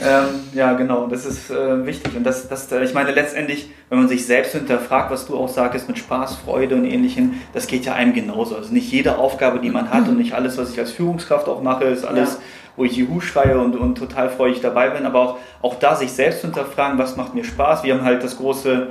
Ähm, 0.04 0.26
ja, 0.54 0.74
genau, 0.74 1.08
das 1.08 1.28
ist 1.28 1.52
äh, 1.52 1.86
wichtig. 1.86 2.16
Und 2.16 2.24
das, 2.24 2.48
das, 2.48 2.72
äh, 2.72 2.84
ich 2.84 2.96
meine, 2.96 3.12
letztendlich, 3.12 3.70
wenn 3.90 4.00
man 4.00 4.08
sich 4.08 4.26
selbst 4.26 4.54
hinterfragt, 4.54 5.12
was 5.12 5.28
du 5.28 5.38
auch 5.38 5.50
sagtest 5.50 5.88
mit 5.88 6.00
Spaß, 6.00 6.38
Freude 6.38 6.76
und 6.76 6.86
ähnlichem, 6.86 7.36
das 7.54 7.68
geht 7.68 7.86
ja 7.86 7.94
einem 7.94 8.14
genauso. 8.14 8.56
Also 8.56 8.74
nicht 8.74 8.92
jede 8.92 9.20
Aufgabe, 9.20 9.60
die 9.60 9.70
man 9.70 9.92
hat 9.92 10.08
und 10.08 10.18
nicht 10.18 10.34
alles, 10.34 10.58
was 10.58 10.72
ich 10.72 10.80
als 10.80 10.92
Führungskraft 10.92 11.48
auch 11.48 11.62
mache, 11.62 11.86
ist 11.86 12.04
alles, 12.04 12.34
Ja. 12.34 12.40
Wo 12.76 12.86
ich 12.86 12.96
Juhu 12.96 13.20
schreie 13.22 13.60
und, 13.60 13.76
und 13.76 13.98
total 13.98 14.30
freudig 14.30 14.62
dabei 14.62 14.90
bin. 14.90 15.06
Aber 15.06 15.20
auch, 15.20 15.38
auch 15.62 15.76
da 15.76 15.96
sich 15.96 16.12
selbst 16.12 16.42
hinterfragen, 16.42 16.98
was 16.98 17.18
macht 17.18 17.34
mir 17.34 17.44
Spaß. 17.44 17.84
Wir 17.84 17.96
haben 17.96 18.04
halt 18.04 18.24
das 18.24 18.38
große, 18.38 18.88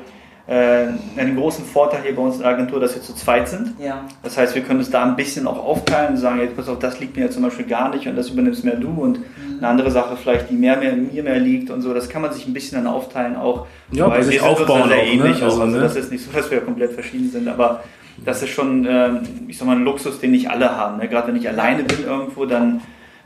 äh, 0.47 0.87
einen 1.17 1.37
großen 1.37 1.65
Vorteil 1.65 2.03
hier 2.03 2.15
bei 2.15 2.23
uns 2.23 2.37
in 2.37 2.43
der 2.43 2.51
Agentur, 2.51 2.81
dass 2.81 2.95
wir 2.95 3.03
zu 3.03 3.15
zweit 3.15 3.49
sind. 3.49 3.75
ja. 3.79 4.05
Das 4.23 4.37
heißt, 4.37 4.55
wir 4.55 4.63
können 4.63 4.81
es 4.81 4.91
da 4.91 5.05
ein 5.05 5.17
bisschen 5.17 5.47
auch 5.47 5.59
aufteilen 5.65 6.11
und 6.11 6.17
sagen, 6.19 6.41
jetzt 6.41 6.57
pass 6.57 6.69
auf, 6.69 6.79
das 6.79 7.01
liegt 7.01 7.17
mir 7.17 7.27
ja 7.27 7.31
zum 7.31 7.43
Beispiel 7.43 7.67
gar 7.67 7.89
nicht 7.91 8.07
und 8.07 8.17
das 8.17 8.29
übernimmst 8.31 8.65
mehr 8.65 8.77
du 8.77 8.91
und 8.91 9.21
eine 9.59 9.69
andere 9.69 9.91
Sache 9.91 10.17
vielleicht, 10.17 10.51
die 10.51 10.55
mehr, 10.55 10.77
mehr 10.77 10.95
mir 10.95 11.23
mehr 11.23 11.39
liegt 11.39 11.71
und 11.71 11.83
so. 11.83 11.93
Das 11.95 12.09
kann 12.09 12.23
man 12.23 12.33
sich 12.33 12.47
ein 12.47 12.55
bisschen 12.55 12.83
dann 12.83 12.93
aufteilen 12.93 13.37
auch. 13.37 13.67
Ja, 13.93 14.09
bei 14.09 14.17
weil 14.17 14.23
sich 14.23 14.35
wir 14.35 14.41
sind 14.41 14.51
uns 14.51 14.61
aufbauen 14.61 14.89
sehr 14.89 14.99
auch, 14.99 15.03
ne? 15.03 15.11
ähnlich. 15.11 15.43
Also, 15.43 15.57
auch. 15.59 15.61
Also 15.61 15.77
ne? 15.77 15.83
das 15.83 15.97
ist 15.97 16.11
nicht 16.11 16.25
so, 16.25 16.33
dass 16.33 16.51
wir 16.51 16.61
komplett 16.61 16.93
verschieden 16.93 17.31
sind, 17.31 17.49
aber 17.49 17.83
das 18.25 18.43
ist 18.43 18.51
schon, 18.51 18.87
ähm, 18.89 19.21
ich 19.49 19.59
sag 19.59 19.67
mal, 19.67 19.77
ein 19.77 19.85
Luxus, 19.85 20.21
den 20.21 20.33
nicht 20.33 20.51
alle 20.51 20.77
haben. 20.77 20.99
Ne? 20.99 21.09
Gerade 21.09 21.29
wenn 21.29 21.37
ich 21.37 21.49
alleine 21.49 21.85
bin 21.85 22.05
irgendwo, 22.05 22.45
dann 22.45 22.81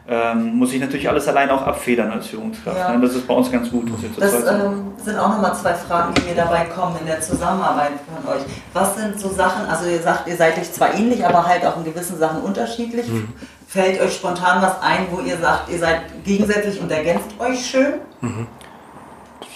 ähm, 0.06 0.56
muss 0.56 0.72
ich 0.72 0.80
natürlich 0.80 1.08
alles 1.08 1.26
alleine 1.28 1.54
auch 1.54 1.62
abfedern 1.62 2.10
als 2.12 2.26
Führungskraft. 2.26 2.76
Ja. 2.76 2.92
Ne? 2.92 3.00
Das 3.06 3.14
ist 3.14 3.26
bei 3.26 3.34
uns 3.34 3.50
ganz 3.50 3.70
gut, 3.70 3.88
Das 4.18 4.34
ähm, 4.34 4.92
sind 5.02 5.18
auch 5.18 5.30
nochmal 5.30 5.54
zwei 5.54 5.72
Fragen, 5.74 6.12
die 6.14 6.22
mir 6.28 6.34
dabei 6.34 6.66
kommen 6.66 6.96
in 7.00 7.06
der 7.06 7.20
Zusammenarbeit 7.20 7.92
von 8.06 8.34
euch. 8.34 8.42
Was 8.74 8.96
sind 8.96 9.18
so 9.18 9.30
Sachen, 9.30 9.66
also 9.66 9.88
ihr 9.88 10.02
sagt, 10.02 10.28
ihr 10.28 10.36
seid 10.36 10.58
euch 10.58 10.70
zwar 10.72 10.92
ähnlich, 10.94 11.24
aber 11.24 11.46
halt 11.46 11.64
auch 11.64 11.78
in 11.78 11.84
gewissen 11.84 12.18
Sachen 12.18 12.42
unterschiedlich. 12.42 13.06
Fällt 13.66 14.00
euch 14.00 14.14
spontan 14.14 14.60
was 14.60 14.80
ein, 14.82 15.06
wo 15.10 15.20
ihr 15.20 15.38
sagt, 15.38 15.70
ihr 15.70 15.78
seid 15.78 16.02
gegensätzlich 16.24 16.80
und 16.80 16.92
ergänzt 16.92 17.28
euch 17.38 17.64
schön? 17.64 17.94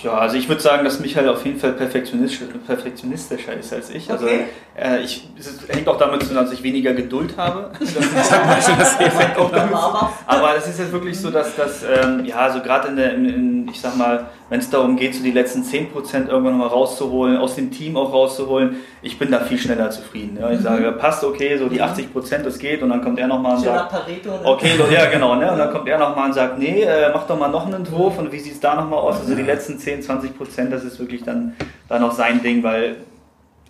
Ja, 0.03 0.13
also 0.19 0.37
ich 0.37 0.49
würde 0.49 0.61
sagen, 0.61 0.85
dass 0.85 1.01
Michael 1.01 1.29
auf 1.29 1.45
jeden 1.45 1.59
Fall 1.59 1.73
perfektionistisch, 1.73 2.47
perfektionistischer 2.67 3.55
ist 3.55 3.73
als 3.73 3.91
ich. 3.91 4.11
Also 4.11 4.27
Okay. 4.27 4.45
äh, 4.77 5.01
ich, 5.01 5.27
es 5.39 5.59
hängt 5.69 5.89
auch 5.89 5.99
damit 5.99 6.23
zu 6.23 6.29
tun, 6.29 6.37
dass 6.37 6.53
ich 6.53 6.63
weniger 6.63 6.93
Geduld 6.93 7.37
habe. 7.37 7.71
Das 7.81 7.95
Das 7.95 9.19
hängt 9.19 9.37
auch 9.37 9.51
damit 9.51 9.71
zu 9.71 10.09
Aber 10.27 10.57
es 10.57 10.69
ist 10.69 10.79
jetzt 10.79 10.93
wirklich 10.93 11.19
so, 11.19 11.31
dass 11.31 11.57
das, 11.57 11.83
ähm, 11.83 12.25
ja, 12.25 12.51
so 12.53 12.61
gerade 12.61 12.89
in 12.89 12.97
der, 12.97 13.15
in, 13.15 13.29
in, 13.29 13.69
ich 13.69 13.81
sag 13.81 13.97
mal, 13.97 14.27
wenn 14.51 14.61
es 14.61 14.71
darum 14.71 14.97
geht, 14.97 15.15
so 15.15 15.23
die 15.23 15.31
letzten 15.33 15.63
10% 15.63 16.29
irgendwann 16.29 16.57
nochmal 16.57 16.69
rauszuholen, 16.69 17.37
aus 17.37 17.57
dem 17.57 17.71
Team 17.71 17.97
auch 17.97 18.13
rauszuholen, 18.13 18.77
ich 19.03 19.19
bin 19.19 19.31
da 19.31 19.41
viel 19.41 19.59
schneller 19.59 19.91
zufrieden. 19.91 20.39
Ja. 20.41 20.51
Ich 20.51 20.61
sage, 20.61 20.91
passt 20.93 21.23
okay, 21.25 21.59
so 21.59 21.69
die 21.69 21.83
80%, 21.83 22.39
das 22.45 22.59
geht 22.59 22.83
und 22.83 22.89
dann 22.89 23.03
kommt 23.03 23.19
er 23.19 23.27
nochmal 23.27 23.57
und 23.57 23.63
schöner 23.65 23.79
sagt, 23.81 23.91
Pareto. 23.91 24.31
Ne? 24.31 24.41
Okay, 24.45 24.71
so, 24.79 24.85
ja 24.93 25.07
genau, 25.07 25.35
ne? 25.37 25.53
Und 25.53 25.59
dann 25.59 25.71
kommt 25.71 25.89
er 25.89 25.99
nochmal 25.99 26.29
und 26.29 26.35
sagt, 26.35 26.59
nee, 26.59 26.83
äh, 26.83 27.11
mach 27.13 27.27
doch 27.27 27.39
mal 27.39 27.49
noch 27.49 27.65
einen 27.67 27.75
Entwurf 27.75 28.19
und 28.19 28.33
wie 28.33 28.39
sieht 28.39 28.55
es 28.55 28.61
da 28.61 28.75
nochmal 28.75 29.01
aus? 29.01 29.21
Also 29.21 29.35
die 29.35 29.43
letzten 29.43 29.79
10, 29.79 29.88
20 30.03 30.37
Prozent, 30.37 30.73
das 30.73 30.85
ist 30.85 30.99
wirklich 30.99 31.23
dann, 31.25 31.55
dann 31.89 32.03
auch 32.03 32.13
sein 32.13 32.43
Ding, 32.43 32.63
weil 32.63 32.97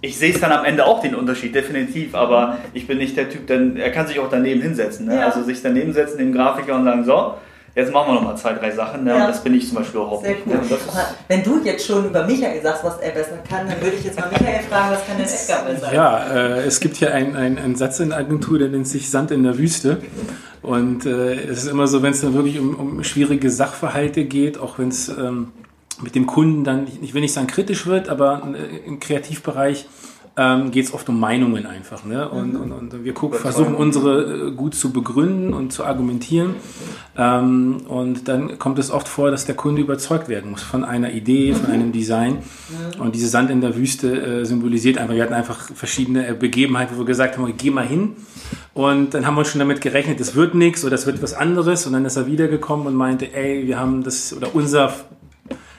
ich 0.00 0.16
sehe 0.16 0.32
es 0.32 0.40
dann 0.40 0.52
am 0.52 0.64
Ende 0.64 0.86
auch 0.86 1.00
den 1.00 1.14
Unterschied, 1.14 1.54
definitiv, 1.54 2.14
aber 2.14 2.58
ich 2.72 2.86
bin 2.86 2.98
nicht 2.98 3.16
der 3.16 3.28
Typ, 3.28 3.46
denn 3.46 3.76
er 3.76 3.90
kann 3.90 4.06
sich 4.06 4.18
auch 4.20 4.30
daneben 4.30 4.62
hinsetzen. 4.62 5.06
Ne? 5.06 5.16
Ja. 5.16 5.26
Also 5.26 5.42
sich 5.42 5.60
daneben 5.60 5.92
setzen, 5.92 6.18
dem 6.18 6.32
Grafiker 6.32 6.76
und 6.76 6.84
sagen, 6.84 7.04
so, 7.04 7.34
jetzt 7.74 7.92
machen 7.92 8.08
wir 8.08 8.14
nochmal 8.14 8.36
zwei, 8.36 8.52
drei 8.52 8.70
Sachen. 8.70 9.04
Ne? 9.04 9.10
Ja. 9.10 9.16
Und 9.16 9.28
das 9.28 9.42
bin 9.42 9.54
ich 9.54 9.66
zum 9.66 9.78
Beispiel 9.78 10.00
überhaupt 10.00 10.24
Sehr 10.24 10.36
nicht. 10.36 10.46
cool. 10.46 10.54
Ne? 10.54 11.04
Wenn 11.26 11.42
du 11.42 11.60
jetzt 11.64 11.84
schon 11.84 12.06
über 12.06 12.24
Michael 12.24 12.62
sagst, 12.62 12.84
was 12.84 12.98
er 12.98 13.10
besser 13.10 13.38
kann, 13.48 13.68
dann 13.68 13.80
würde 13.80 13.96
ich 13.96 14.04
jetzt 14.04 14.20
mal 14.20 14.28
Michael 14.30 14.62
fragen, 14.68 14.92
was 14.92 15.06
kann 15.06 15.16
denn 15.16 15.26
Edgar 15.26 15.64
besser? 15.64 15.92
Ja, 15.92 16.26
äh, 16.28 16.64
es 16.64 16.78
gibt 16.78 16.96
hier 16.96 17.12
einen 17.12 17.36
einen 17.36 17.74
Satz 17.74 17.98
in 17.98 18.10
der 18.10 18.18
Agentur, 18.18 18.58
der 18.58 18.68
nennt 18.68 18.86
sich 18.86 19.10
Sand 19.10 19.32
in 19.32 19.42
der 19.42 19.58
Wüste. 19.58 19.98
Und 20.62 21.06
äh, 21.06 21.34
es 21.34 21.64
ist 21.64 21.68
immer 21.68 21.86
so, 21.86 22.02
wenn 22.02 22.12
es 22.12 22.20
dann 22.20 22.34
wirklich 22.34 22.58
um, 22.58 22.74
um 22.74 23.04
schwierige 23.04 23.50
Sachverhalte 23.50 24.24
geht, 24.24 24.58
auch 24.58 24.78
wenn 24.78 24.88
es 24.88 25.08
ähm, 25.08 25.52
mit 26.02 26.14
dem 26.14 26.26
Kunden 26.26 26.64
dann, 26.64 26.86
ich 27.02 27.14
will 27.14 27.20
nicht 27.20 27.32
sagen 27.32 27.46
kritisch 27.46 27.86
wird, 27.86 28.08
aber 28.08 28.42
äh, 28.54 28.86
im 28.86 29.00
Kreativbereich 29.00 29.86
ähm, 30.38 30.70
geht 30.70 30.84
es 30.84 30.94
oft 30.94 31.08
um 31.08 31.18
Meinungen 31.18 31.66
einfach. 31.66 32.04
Ne? 32.04 32.28
Und, 32.28 32.54
und, 32.54 32.70
und 32.70 33.04
wir 33.04 33.12
gucken, 33.12 33.38
versuchen 33.40 33.74
unsere 33.74 34.48
äh, 34.48 34.50
gut 34.52 34.76
zu 34.76 34.92
begründen 34.92 35.52
und 35.52 35.72
zu 35.72 35.84
argumentieren. 35.84 36.54
Ähm, 37.16 37.78
und 37.88 38.28
dann 38.28 38.58
kommt 38.58 38.78
es 38.78 38.92
oft 38.92 39.08
vor, 39.08 39.32
dass 39.32 39.46
der 39.46 39.56
Kunde 39.56 39.82
überzeugt 39.82 40.28
werden 40.28 40.52
muss 40.52 40.62
von 40.62 40.84
einer 40.84 41.12
Idee, 41.12 41.54
von 41.54 41.72
einem 41.72 41.90
Design. 41.90 42.38
Und 43.00 43.16
diese 43.16 43.26
Sand 43.26 43.50
in 43.50 43.60
der 43.60 43.74
Wüste 43.74 44.14
äh, 44.14 44.44
symbolisiert 44.44 44.98
einfach, 44.98 45.14
wir 45.14 45.24
hatten 45.24 45.34
einfach 45.34 45.72
verschiedene 45.74 46.32
Begebenheiten, 46.34 46.94
wo 46.94 47.00
wir 47.00 47.06
gesagt 47.06 47.36
haben, 47.36 47.52
geh 47.56 47.70
mal 47.70 47.86
hin. 47.86 48.12
Und 48.74 49.14
dann 49.14 49.26
haben 49.26 49.34
wir 49.34 49.44
schon 49.44 49.58
damit 49.58 49.80
gerechnet, 49.80 50.20
es 50.20 50.36
wird 50.36 50.54
nichts 50.54 50.84
oder 50.84 50.94
es 50.94 51.04
wird 51.04 51.20
was 51.20 51.34
anderes. 51.34 51.84
Und 51.84 51.94
dann 51.94 52.04
ist 52.04 52.14
er 52.14 52.28
wiedergekommen 52.28 52.86
und 52.86 52.94
meinte, 52.94 53.34
ey, 53.34 53.66
wir 53.66 53.80
haben 53.80 54.04
das, 54.04 54.32
oder 54.32 54.54
unser 54.54 54.94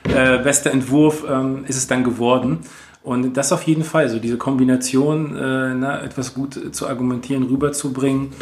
äh, 0.10 0.39
bester 0.43 0.72
Entwurf 0.72 1.24
ähm, 1.30 1.65
ist 1.67 1.78
es 1.78 1.88
dann 1.88 2.04
geworden. 2.04 2.60
Und 3.04 3.38
das 3.38 3.54
auf 3.54 3.63
jeden 3.63 3.84
Fall, 3.84 4.10
so 4.10 4.19
diese 4.19 4.38
Kombination, 4.38 5.36
äh, 5.36 5.74
na, 5.74 6.02
etwas 6.02 6.34
gut 6.34 6.76
zu 6.76 6.88
argumentieren, 6.88 7.43
rüberzubringen, 7.43 8.34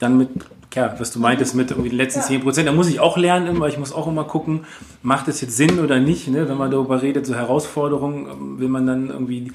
dann 0.00 0.18
mit, 0.18 0.30
ja, 0.74 0.94
was 0.98 1.12
du 1.12 1.20
meintest, 1.20 1.54
mit 1.54 1.70
irgendwie 1.70 1.90
den 1.90 1.98
letzten 1.98 2.20
Ja. 2.20 2.26
10 2.26 2.42
Prozent, 2.42 2.68
da 2.68 2.72
muss 2.72 2.88
ich 2.88 2.98
auch 2.98 3.16
lernen 3.16 3.46
immer, 3.46 3.68
ich 3.68 3.78
muss 3.78 3.92
auch 3.92 4.08
immer 4.08 4.24
gucken, 4.24 4.64
macht 5.02 5.28
es 5.28 5.40
jetzt 5.40 5.56
Sinn 5.56 5.78
oder 5.78 6.00
nicht, 6.00 6.28
ne? 6.28 6.48
wenn 6.48 6.58
man 6.58 6.70
darüber 6.70 7.02
redet, 7.02 7.24
so 7.24 7.34
Herausforderungen, 7.34 8.26
ähm, 8.26 8.58
will 8.58 8.68
man 8.68 8.86
dann 8.86 9.10
irgendwie 9.10 9.52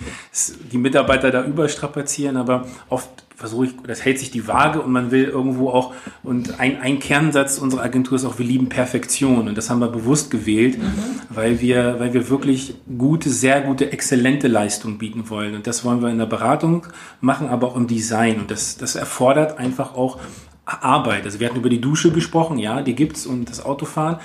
die 0.72 0.78
Mitarbeiter 0.78 1.32
da 1.32 1.44
überstrapazieren, 1.44 2.38
aber 2.38 2.66
oft 2.90 3.25
versuche 3.36 3.66
ich, 3.66 3.72
das 3.86 4.04
hält 4.04 4.20
sich 4.20 4.32
die 4.32 4.48
Waage 4.48 4.82
und 4.82 4.92
man 4.92 5.12
will 5.12 5.26
irgendwo 5.26 5.70
auch, 5.70 5.94
und 6.24 6.60
ein, 6.60 6.80
ein 6.82 7.00
Kernsatz 7.00 7.58
unserer 7.58 7.84
Agentur 7.84 8.16
ist 8.16 8.26
auch, 8.26 8.40
wir 8.40 8.46
lieben 8.46 8.70
Perfektion 8.70 9.48
und 9.48 9.58
das 9.58 9.70
haben 9.70 9.80
wir 9.80 9.90
bewusst 9.90 10.32
gewählt, 10.32 10.78
mhm. 10.78 10.94
weil 11.30 11.62
wir, 11.62 12.00
weil 12.00 12.14
wir 12.14 12.30
wirklich 12.30 12.76
gute, 12.98 13.30
sehr 13.30 13.62
gute, 13.62 13.92
exzellente 13.92 14.48
Leistung 14.48 14.98
bieten 14.98 15.30
wollen 15.30 15.56
und 15.56 15.68
das 15.68 15.84
wollen 15.84 16.02
wir 16.02 16.10
in 16.10 16.18
der 16.18 16.26
Beratung 16.26 16.88
machen, 17.22 17.50
aber 17.50 17.68
auch 17.68 17.76
im 17.76 17.88
Design 17.88 18.40
und 18.40 18.52
das, 18.52 18.78
das 18.78 18.96
erfordert 18.96 19.58
einfach 19.58 19.96
auch 19.96 20.20
Arbeit. 20.66 21.26
Also 21.26 21.40
wir 21.40 21.48
hatten 21.48 21.60
über 21.60 21.70
die 21.70 21.82
Dusche 21.82 22.12
gesprochen, 22.12 22.58
ja, 22.58 22.82
die 22.82 22.96
gibt's 22.96 23.26
und 23.26 23.50
das 23.50 23.64
Autofahren, 23.64 24.18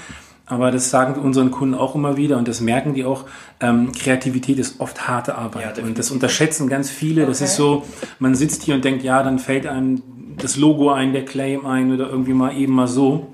aber 0.50 0.70
das 0.72 0.90
sagen 0.90 1.14
wir 1.14 1.22
unseren 1.22 1.50
Kunden 1.50 1.74
auch 1.74 1.94
immer 1.94 2.16
wieder 2.16 2.36
und 2.36 2.48
das 2.48 2.60
merken 2.60 2.92
die 2.94 3.04
auch. 3.04 3.24
Ähm, 3.60 3.92
Kreativität 3.92 4.58
ist 4.58 4.80
oft 4.80 5.06
harte 5.06 5.36
Arbeit 5.36 5.78
ja, 5.78 5.84
und 5.84 5.98
das 5.98 6.10
unterschätzen 6.10 6.68
ganz 6.68 6.90
viele. 6.90 7.22
Okay. 7.22 7.30
Das 7.30 7.40
ist 7.40 7.56
so, 7.56 7.84
man 8.18 8.34
sitzt 8.34 8.64
hier 8.64 8.74
und 8.74 8.84
denkt, 8.84 9.04
ja, 9.04 9.22
dann 9.22 9.38
fällt 9.38 9.66
einem 9.66 10.02
das 10.38 10.56
Logo 10.56 10.90
ein, 10.90 11.12
der 11.12 11.24
Claim 11.24 11.66
ein 11.66 11.92
oder 11.92 12.10
irgendwie 12.10 12.32
mal 12.32 12.56
eben 12.56 12.74
mal 12.74 12.88
so. 12.88 13.28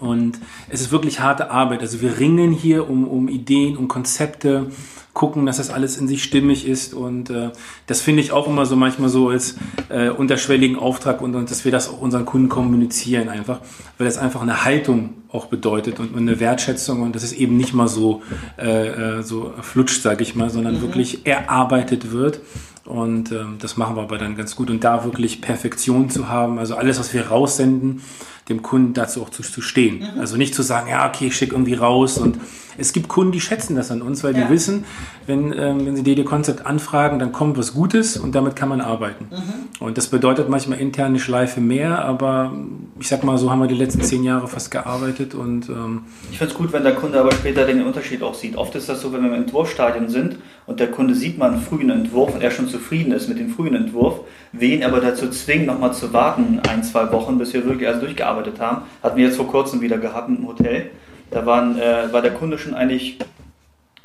Und 0.00 0.38
es 0.68 0.80
ist 0.80 0.92
wirklich 0.92 1.20
harte 1.20 1.50
Arbeit. 1.50 1.80
Also 1.80 2.00
wir 2.00 2.18
ringen 2.18 2.52
hier 2.52 2.88
um, 2.88 3.06
um 3.06 3.28
Ideen, 3.28 3.76
um 3.76 3.88
Konzepte, 3.88 4.70
gucken, 5.14 5.44
dass 5.44 5.58
das 5.58 5.70
alles 5.70 5.98
in 5.98 6.08
sich 6.08 6.24
stimmig 6.24 6.66
ist. 6.66 6.94
Und 6.94 7.30
äh, 7.30 7.50
das 7.86 8.00
finde 8.00 8.22
ich 8.22 8.32
auch 8.32 8.46
immer 8.46 8.64
so 8.66 8.76
manchmal 8.76 9.10
so 9.10 9.28
als 9.28 9.56
äh, 9.90 10.08
unterschwelligen 10.08 10.76
Auftrag 10.76 11.20
und, 11.20 11.34
und 11.34 11.50
dass 11.50 11.64
wir 11.64 11.72
das 11.72 11.88
auch 11.88 12.00
unseren 12.00 12.24
Kunden 12.24 12.48
kommunizieren 12.48 13.28
einfach, 13.28 13.60
weil 13.98 14.06
das 14.06 14.18
einfach 14.18 14.40
eine 14.40 14.64
Haltung 14.64 15.10
auch 15.28 15.46
bedeutet 15.46 15.98
und 15.98 16.16
eine 16.16 16.40
Wertschätzung 16.40 17.02
und 17.02 17.14
das 17.14 17.22
ist 17.22 17.32
eben 17.32 17.56
nicht 17.56 17.72
mal 17.72 17.88
so, 17.88 18.22
äh, 18.58 19.18
äh 19.18 19.22
so 19.22 19.52
flutscht, 19.60 20.02
sage 20.02 20.22
ich 20.22 20.34
mal, 20.34 20.50
sondern 20.50 20.76
mhm. 20.76 20.82
wirklich 20.82 21.26
erarbeitet 21.26 22.12
wird. 22.12 22.40
Und 22.84 23.30
ähm, 23.30 23.56
das 23.60 23.76
machen 23.76 23.96
wir 23.96 24.02
aber 24.02 24.18
dann 24.18 24.36
ganz 24.36 24.56
gut. 24.56 24.70
Und 24.70 24.82
da 24.82 25.04
wirklich 25.04 25.40
Perfektion 25.40 26.10
zu 26.10 26.28
haben, 26.28 26.58
also 26.58 26.74
alles, 26.74 26.98
was 26.98 27.14
wir 27.14 27.28
raussenden, 27.28 28.02
dem 28.48 28.62
Kunden 28.62 28.92
dazu 28.92 29.22
auch 29.22 29.30
zu, 29.30 29.42
zu 29.42 29.62
stehen. 29.62 30.00
Mhm. 30.00 30.20
Also 30.20 30.36
nicht 30.36 30.54
zu 30.54 30.62
sagen, 30.62 30.88
ja, 30.88 31.08
okay, 31.08 31.28
ich 31.28 31.36
schicke 31.36 31.54
irgendwie 31.54 31.74
raus. 31.74 32.18
Und 32.18 32.38
es 32.78 32.92
gibt 32.92 33.08
Kunden, 33.08 33.32
die 33.32 33.40
schätzen 33.40 33.76
das 33.76 33.90
an 33.90 34.02
uns, 34.02 34.24
weil 34.24 34.36
ja. 34.36 34.44
die 34.44 34.52
wissen, 34.52 34.84
wenn, 35.26 35.52
ähm, 35.52 35.86
wenn 35.86 35.96
sie 35.96 36.02
DD 36.02 36.24
Concept 36.24 36.66
anfragen, 36.66 37.18
dann 37.18 37.32
kommt 37.32 37.58
was 37.58 37.74
Gutes 37.74 38.16
und 38.16 38.34
damit 38.34 38.56
kann 38.56 38.68
man 38.68 38.80
arbeiten. 38.80 39.26
Mhm. 39.30 39.84
Und 39.84 39.98
das 39.98 40.08
bedeutet 40.08 40.48
manchmal 40.48 40.78
intern 40.78 41.06
eine 41.06 41.18
Schleife 41.18 41.60
mehr, 41.60 42.04
aber 42.04 42.52
ich 42.98 43.08
sag 43.08 43.24
mal, 43.24 43.38
so 43.38 43.50
haben 43.50 43.60
wir 43.60 43.68
die 43.68 43.74
letzten 43.74 44.02
zehn 44.02 44.24
Jahre 44.24 44.48
fast 44.48 44.70
gearbeitet 44.70 45.34
und 45.34 45.68
ähm 45.68 46.02
ich 46.30 46.38
finde 46.38 46.52
es 46.52 46.58
gut, 46.58 46.72
wenn 46.72 46.82
der 46.82 46.94
Kunde 46.94 47.20
aber 47.20 47.32
später 47.32 47.64
den 47.64 47.84
Unterschied 47.84 48.22
auch 48.22 48.34
sieht. 48.34 48.56
Oft 48.56 48.74
ist 48.74 48.88
das 48.88 49.00
so, 49.00 49.12
wenn 49.12 49.22
wir 49.22 49.28
im 49.28 49.42
Entwurfsstadion 49.42 50.08
sind 50.08 50.36
und 50.66 50.80
der 50.80 50.90
Kunde 50.90 51.14
sieht 51.14 51.38
mal 51.38 51.50
einen 51.50 51.60
frühen 51.60 51.90
Entwurf 51.90 52.34
und 52.34 52.42
er 52.42 52.50
schon 52.50 52.68
zufrieden 52.68 53.12
ist 53.12 53.28
mit 53.28 53.38
dem 53.38 53.50
frühen 53.50 53.74
Entwurf, 53.74 54.20
wen 54.52 54.82
aber 54.84 55.00
dazu 55.00 55.28
zwingen, 55.30 55.66
nochmal 55.66 55.92
zu 55.92 56.12
warten, 56.12 56.60
ein, 56.68 56.82
zwei 56.84 57.10
Wochen, 57.12 57.38
bis 57.38 57.52
wir 57.52 57.64
wirklich 57.64 57.88
alles 57.88 58.00
durchgearbeitet 58.00 58.60
haben. 58.60 58.82
Hatten 59.02 59.16
wir 59.16 59.26
jetzt 59.26 59.36
vor 59.36 59.48
kurzem 59.48 59.80
wieder 59.80 59.98
gehabt 59.98 60.28
im 60.28 60.46
Hotel. 60.46 60.90
Da 61.32 61.46
waren, 61.46 61.80
äh, 61.80 62.12
war 62.12 62.22
der 62.22 62.32
Kunde 62.32 62.58
schon 62.58 62.74
eigentlich 62.74 63.18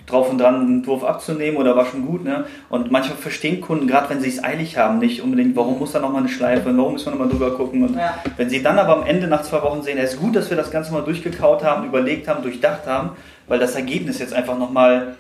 drauf 0.08 0.30
und 0.30 0.38
dran, 0.40 0.56
einen 0.56 0.78
Entwurf 0.78 1.04
abzunehmen 1.04 1.58
oder 1.58 1.76
war 1.76 1.86
schon 1.86 2.06
gut. 2.06 2.24
Ne? 2.24 2.46
Und 2.70 2.92
manchmal 2.92 3.18
verstehen 3.18 3.62
Kunden, 3.62 3.88
gerade 3.88 4.10
wenn 4.10 4.22
sie 4.22 4.30
es 4.30 4.44
eilig 4.44 4.78
haben, 4.78 5.00
nicht 5.00 5.22
unbedingt, 5.22 5.56
warum 5.56 5.78
muss 5.78 5.92
da 5.92 6.00
nochmal 6.00 6.22
eine 6.22 6.30
Schleife, 6.30 6.76
warum 6.76 6.94
müssen 6.94 7.08
wir 7.08 7.12
nochmal 7.12 7.30
drüber 7.30 7.52
gucken. 7.52 7.84
Und 7.84 7.98
ja. 7.98 8.18
wenn 8.38 8.50
sie 8.50 8.63
dann 8.63 8.80
aber 8.80 8.96
am 8.98 9.06
Ende 9.06 9.28
nach 9.28 9.44
zwei 9.44 9.62
Wochen 9.62 9.84
sehen, 9.84 9.98
es 9.98 10.13
ist 10.13 10.20
gut, 10.20 10.36
dass 10.36 10.50
wir 10.50 10.58
das 10.58 10.72
Ganze 10.72 10.94
mal 10.94 11.04
durchgekaut 11.04 11.63
haben, 11.63 11.86
überlegt 11.86 12.28
haben, 12.28 12.42
durchdacht 12.42 12.88
haben, 12.88 13.12
weil 13.48 13.60
das 13.60 13.76
Ergebnis 13.76 14.20
jetzt 14.20 14.34
einfach 14.34 14.58
nochmal 14.58 15.16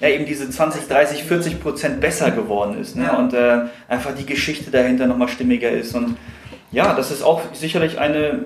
ja, 0.00 0.08
eben 0.08 0.24
diese 0.24 0.48
20, 0.48 0.86
30, 0.86 1.24
40 1.24 1.60
Prozent 1.60 2.00
besser 2.00 2.30
geworden 2.30 2.80
ist. 2.80 2.96
Ne? 2.96 3.04
Ja. 3.04 3.18
Und 3.18 3.34
äh, 3.34 3.62
einfach 3.88 4.14
die 4.14 4.26
Geschichte 4.26 4.70
dahinter 4.70 5.06
nochmal 5.06 5.28
stimmiger 5.28 5.70
ist. 5.70 5.94
Und 5.94 6.16
ja, 6.70 6.94
das 6.94 7.10
ist 7.10 7.22
auch 7.22 7.42
sicherlich 7.52 7.98
eine 7.98 8.44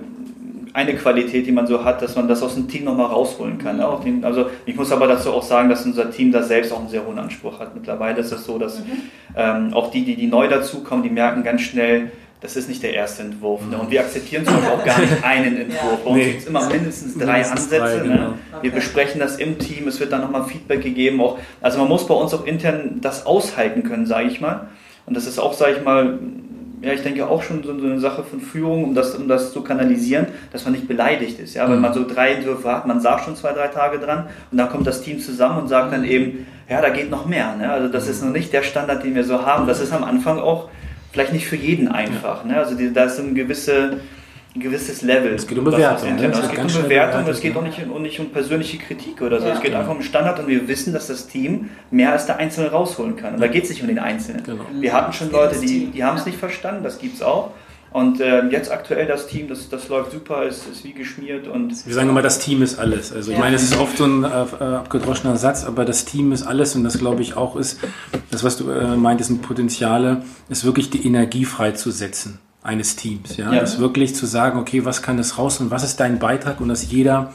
eine 0.74 0.94
Qualität, 0.94 1.46
die 1.46 1.52
man 1.52 1.68
so 1.68 1.84
hat, 1.84 2.02
dass 2.02 2.16
man 2.16 2.26
das 2.26 2.42
aus 2.42 2.56
dem 2.56 2.66
Team 2.68 2.84
nochmal 2.84 3.06
rausholen 3.06 3.58
kann. 3.58 3.76
Ne? 3.76 3.86
Den, 4.04 4.24
also 4.24 4.50
ich 4.66 4.74
muss 4.74 4.90
aber 4.90 5.06
dazu 5.06 5.32
auch 5.32 5.44
sagen, 5.44 5.68
dass 5.68 5.86
unser 5.86 6.10
Team 6.10 6.32
da 6.32 6.42
selbst 6.42 6.72
auch 6.72 6.80
einen 6.80 6.88
sehr 6.88 7.06
hohen 7.06 7.18
Anspruch 7.18 7.60
hat. 7.60 7.76
Mittlerweile 7.76 8.18
ist 8.18 8.32
es 8.32 8.44
so, 8.44 8.58
dass 8.58 8.80
mhm. 8.80 8.84
ähm, 9.36 9.72
auch 9.72 9.92
die, 9.92 10.04
die, 10.04 10.16
die 10.16 10.26
neu 10.26 10.48
dazukommen, 10.48 11.04
die 11.04 11.10
merken 11.10 11.44
ganz 11.44 11.62
schnell, 11.62 12.10
das 12.40 12.56
ist 12.56 12.68
nicht 12.68 12.82
der 12.82 12.92
erste 12.92 13.22
Entwurf. 13.22 13.60
Ne? 13.70 13.78
Und 13.78 13.92
wir 13.92 14.00
akzeptieren 14.00 14.44
zum 14.44 14.56
Beispiel 14.56 14.72
auch 14.72 14.84
gar 14.84 14.98
nicht 14.98 15.12
einen 15.24 15.56
Entwurf. 15.58 16.00
Bei 16.04 16.10
uns 16.10 16.18
nee. 16.18 16.30
gibt 16.30 16.40
es 16.40 16.46
immer 16.48 16.68
mindestens 16.68 17.14
drei 17.16 17.32
mindestens 17.38 17.62
Ansätze. 17.62 17.78
Drei, 17.78 17.96
ne? 17.96 18.02
genau. 18.02 18.14
ne? 18.14 18.34
Wir 18.50 18.70
okay. 18.70 18.80
besprechen 18.80 19.20
das 19.20 19.36
im 19.36 19.58
Team, 19.60 19.86
es 19.86 20.00
wird 20.00 20.10
dann 20.10 20.22
nochmal 20.22 20.44
Feedback 20.44 20.82
gegeben. 20.82 21.20
Auch, 21.20 21.38
also 21.62 21.78
man 21.78 21.88
muss 21.88 22.04
bei 22.08 22.14
uns 22.14 22.34
auch 22.34 22.44
intern 22.44 22.98
das 23.00 23.26
aushalten 23.26 23.84
können, 23.84 24.06
sage 24.06 24.26
ich 24.26 24.40
mal. 24.40 24.68
Und 25.06 25.16
das 25.16 25.26
ist 25.26 25.38
auch, 25.38 25.52
sage 25.52 25.76
ich 25.78 25.84
mal, 25.84 26.18
ja, 26.84 26.92
ich 26.92 27.02
denke 27.02 27.26
auch 27.26 27.42
schon 27.42 27.62
so, 27.62 27.72
eine 27.72 27.98
Sache 27.98 28.22
von 28.22 28.40
Führung, 28.40 28.84
um 28.84 28.94
das, 28.94 29.14
um 29.14 29.26
das 29.28 29.52
zu 29.52 29.62
kanalisieren, 29.62 30.26
dass 30.52 30.64
man 30.64 30.74
nicht 30.74 30.86
beleidigt 30.86 31.40
ist. 31.40 31.54
Ja? 31.54 31.68
Wenn 31.68 31.76
mhm. 31.76 31.82
man 31.82 31.94
so 31.94 32.06
drei 32.06 32.32
Entwürfe 32.32 32.70
hat, 32.70 32.86
man 32.86 33.00
sagt 33.00 33.24
schon 33.24 33.36
zwei, 33.36 33.52
drei 33.52 33.68
Tage 33.68 33.98
dran 33.98 34.26
und 34.50 34.58
dann 34.58 34.68
kommt 34.68 34.86
das 34.86 35.00
Team 35.00 35.18
zusammen 35.18 35.62
und 35.62 35.68
sagt 35.68 35.92
dann 35.92 36.04
eben, 36.04 36.46
ja, 36.68 36.80
da 36.80 36.90
geht 36.90 37.10
noch 37.10 37.26
mehr. 37.26 37.56
Ne? 37.56 37.70
Also 37.70 37.88
das 37.88 38.08
ist 38.08 38.22
noch 38.22 38.32
nicht 38.32 38.52
der 38.52 38.62
Standard, 38.62 39.02
den 39.02 39.14
wir 39.14 39.24
so 39.24 39.44
haben. 39.44 39.66
Das 39.66 39.80
ist 39.80 39.92
am 39.92 40.04
Anfang 40.04 40.38
auch 40.38 40.68
vielleicht 41.12 41.32
nicht 41.32 41.46
für 41.46 41.56
jeden 41.56 41.88
einfach. 41.88 42.44
Ne? 42.44 42.56
Also 42.56 42.74
da 42.92 43.04
ist 43.04 43.16
so 43.16 43.22
eine 43.22 43.32
gewisse 43.32 44.00
ein 44.54 44.60
gewisses 44.60 45.02
Level. 45.02 45.34
Es 45.34 45.46
geht 45.46 45.58
um 45.58 45.64
Bewertung. 45.64 46.14
Ne? 46.14 46.26
Es 46.26 46.48
geht 46.48 46.58
um 46.58 46.82
Bewertung, 46.82 47.26
es 47.26 47.40
geht 47.40 47.56
auch 47.56 47.62
nicht, 47.62 47.84
um, 47.86 48.02
nicht 48.02 48.20
um 48.20 48.30
persönliche 48.30 48.78
Kritik 48.78 49.20
oder 49.20 49.40
so. 49.40 49.48
Ja, 49.48 49.54
es 49.54 49.60
geht 49.60 49.70
genau. 49.70 49.80
einfach 49.80 49.94
um 49.94 50.02
Standard 50.02 50.38
und 50.38 50.46
wir 50.46 50.68
wissen, 50.68 50.92
dass 50.92 51.08
das 51.08 51.26
Team 51.26 51.70
mehr 51.90 52.12
als 52.12 52.26
der 52.26 52.36
Einzelne 52.36 52.70
rausholen 52.70 53.16
kann. 53.16 53.34
Und 53.34 53.40
da 53.40 53.48
geht 53.48 53.64
es 53.64 53.70
nicht 53.70 53.82
um 53.82 53.88
den 53.88 53.98
Einzelnen. 53.98 54.44
Genau. 54.44 54.64
Wir 54.72 54.92
hatten 54.92 55.12
schon 55.12 55.32
Leute, 55.32 55.58
die, 55.58 55.86
die 55.86 56.04
haben 56.04 56.16
es 56.16 56.24
nicht 56.24 56.38
verstanden, 56.38 56.84
das 56.84 56.98
gibt 56.98 57.16
es 57.16 57.22
auch. 57.22 57.50
Und 57.90 58.20
äh, 58.20 58.48
jetzt 58.48 58.72
aktuell 58.72 59.06
das 59.06 59.28
Team, 59.28 59.48
das, 59.48 59.68
das 59.68 59.88
läuft 59.88 60.12
super, 60.12 60.44
ist, 60.44 60.66
ist 60.66 60.84
wie 60.84 60.92
geschmiert. 60.92 61.46
Und 61.46 61.86
Wir 61.86 61.94
sagen 61.94 62.08
immer, 62.08 62.22
das 62.22 62.40
Team 62.40 62.62
ist 62.62 62.76
alles. 62.78 63.12
Also 63.12 63.30
ich 63.30 63.36
ja. 63.36 63.42
meine, 63.42 63.56
es 63.56 63.62
ist 63.62 63.78
oft 63.78 63.96
so 63.96 64.04
ein 64.04 64.24
äh, 64.24 64.26
äh, 64.28 64.64
abgedroschener 64.76 65.36
Satz, 65.36 65.64
aber 65.64 65.84
das 65.84 66.04
Team 66.04 66.32
ist 66.32 66.44
alles 66.44 66.74
und 66.74 66.82
das 66.84 66.98
glaube 66.98 67.22
ich 67.22 67.36
auch 67.36 67.54
ist, 67.54 67.80
das 68.32 68.42
was 68.42 68.56
du 68.56 68.70
äh, 68.70 68.96
meintest 68.96 69.30
mit 69.30 69.42
Potenziale, 69.42 70.22
ist 70.48 70.64
wirklich 70.64 70.90
die 70.90 71.06
Energie 71.06 71.44
freizusetzen 71.44 72.40
eines 72.64 72.96
Teams. 72.96 73.36
Ja? 73.36 73.52
ja? 73.52 73.60
Das 73.60 73.78
wirklich 73.78 74.16
zu 74.16 74.26
sagen, 74.26 74.58
okay, 74.58 74.84
was 74.84 75.02
kann 75.02 75.16
das 75.16 75.38
raus 75.38 75.60
und 75.60 75.70
was 75.70 75.84
ist 75.84 76.00
dein 76.00 76.18
Beitrag 76.18 76.60
und 76.60 76.68
dass 76.68 76.90
jeder 76.90 77.32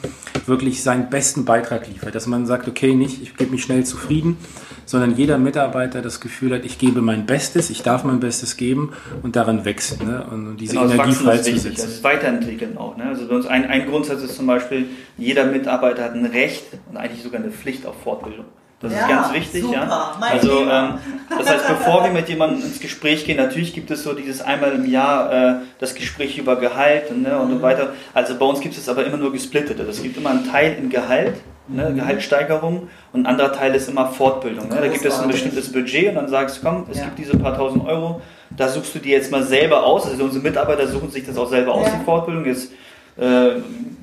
wirklich 0.48 0.84
seinen 0.84 1.10
besten 1.10 1.46
Beitrag 1.46 1.88
liefert. 1.88 2.16
Dass 2.16 2.26
man 2.26 2.46
sagt, 2.48 2.68
okay, 2.68 2.96
nicht, 2.96 3.22
ich 3.22 3.38
gebe 3.38 3.52
mich 3.52 3.64
schnell 3.64 3.86
zufrieden, 3.86 4.38
sondern 4.86 5.16
jeder 5.16 5.38
Mitarbeiter 5.38 6.02
das 6.02 6.20
Gefühl 6.20 6.56
hat, 6.56 6.66
ich 6.66 6.80
gebe 6.80 7.02
mein 7.02 7.28
Bestes, 7.28 7.70
ich 7.70 7.84
darf 7.84 8.04
mein 8.04 8.20
Bestes 8.20 8.58
geben 8.58 8.92
und 9.22 9.36
daran 9.36 9.64
wächst. 9.64 10.04
Ne? 10.04 10.26
Und 10.32 10.58
diese 10.58 10.74
genau, 10.74 10.90
Energie 10.90 11.12
freizusetzen. 11.12 11.76
Das 11.76 11.86
ist 11.86 12.04
Weiterentwickeln 12.04 12.76
auch. 12.78 12.98
Ne? 12.98 13.06
Also 13.06 13.28
bei 13.28 13.36
uns 13.36 13.46
ein, 13.46 13.66
ein 13.66 13.88
Grundsatz 13.88 14.24
ist 14.24 14.36
zum 14.36 14.48
Beispiel, 14.48 14.88
jeder 15.16 15.46
Mitarbeiter 15.46 16.04
hat 16.04 16.16
ein 16.16 16.26
Recht 16.26 16.66
und 16.90 16.98
eigentlich 16.98 17.22
sogar 17.22 17.40
eine 17.40 17.52
Pflicht 17.52 17.86
auf 17.86 18.02
Fortbildung. 18.02 18.46
Das 18.82 18.94
ja, 18.94 19.00
ist 19.00 19.08
ganz 19.10 19.34
wichtig, 19.34 19.62
super. 19.64 19.76
ja. 19.76 20.18
also 20.22 20.62
ähm, 20.62 20.94
das 21.38 21.50
heißt, 21.50 21.68
bevor 21.68 22.02
wir 22.06 22.12
mit 22.12 22.30
jemandem 22.30 22.64
ins 22.64 22.80
Gespräch 22.80 23.26
gehen, 23.26 23.36
natürlich 23.36 23.74
gibt 23.74 23.92
es 23.92 24.04
so 24.04 24.14
dieses 24.14 24.42
einmal 24.42 24.72
im 24.72 24.90
Jahr 24.90 25.34
äh, 25.34 25.56
das 25.80 25.96
Gespräch 25.96 26.38
über 26.38 26.56
Gehalt 26.56 27.16
ne, 27.16 27.38
und 27.38 27.50
so 27.50 27.56
mhm. 27.58 27.62
weiter. 27.62 27.94
Also 28.14 28.38
bei 28.38 28.46
uns 28.46 28.62
gibt 28.62 28.78
es 28.78 28.88
aber 28.88 29.06
immer 29.06 29.18
nur 29.18 29.34
gesplittet. 29.34 29.80
Also 29.80 29.92
es 29.92 30.02
gibt 30.02 30.16
immer 30.16 30.30
einen 30.30 30.50
Teil 30.50 30.78
im 30.80 30.90
Gehalt, 30.90 31.36
ne, 31.68 31.90
mhm. 31.90 31.98
Gehaltssteigerung 31.98 32.88
und 33.12 33.24
ein 33.24 33.26
anderer 33.26 33.52
Teil 33.52 33.76
ist 33.76 33.90
immer 33.90 34.08
Fortbildung. 34.08 34.70
Ne? 34.70 34.78
Da 34.80 34.88
gibt 34.88 35.04
es 35.04 35.20
ein 35.20 35.28
bestimmtes 35.28 35.70
Budget 35.74 36.08
und 36.08 36.16
dann 36.16 36.30
sagst 36.30 36.58
du, 36.58 36.62
komm, 36.66 36.86
es 36.90 37.00
ja. 37.00 37.06
gibt 37.06 37.20
diese 37.20 37.38
paar 37.38 37.58
tausend 37.58 37.86
Euro, 37.86 38.22
da 38.56 38.70
suchst 38.70 38.96
du 38.96 39.00
dir 39.00 39.18
jetzt 39.18 39.30
mal 39.30 39.44
selber 39.44 39.84
aus. 39.84 40.06
Also 40.06 40.24
unsere 40.24 40.42
Mitarbeiter 40.42 40.88
suchen 40.88 41.12
sich 41.12 41.26
das 41.26 41.38
auch 41.38 41.50
selber 41.50 41.74
aus, 41.74 41.88
die 41.92 42.06
Fortbildung. 42.06 42.46
Jetzt 42.46 42.72
äh, 43.20 43.62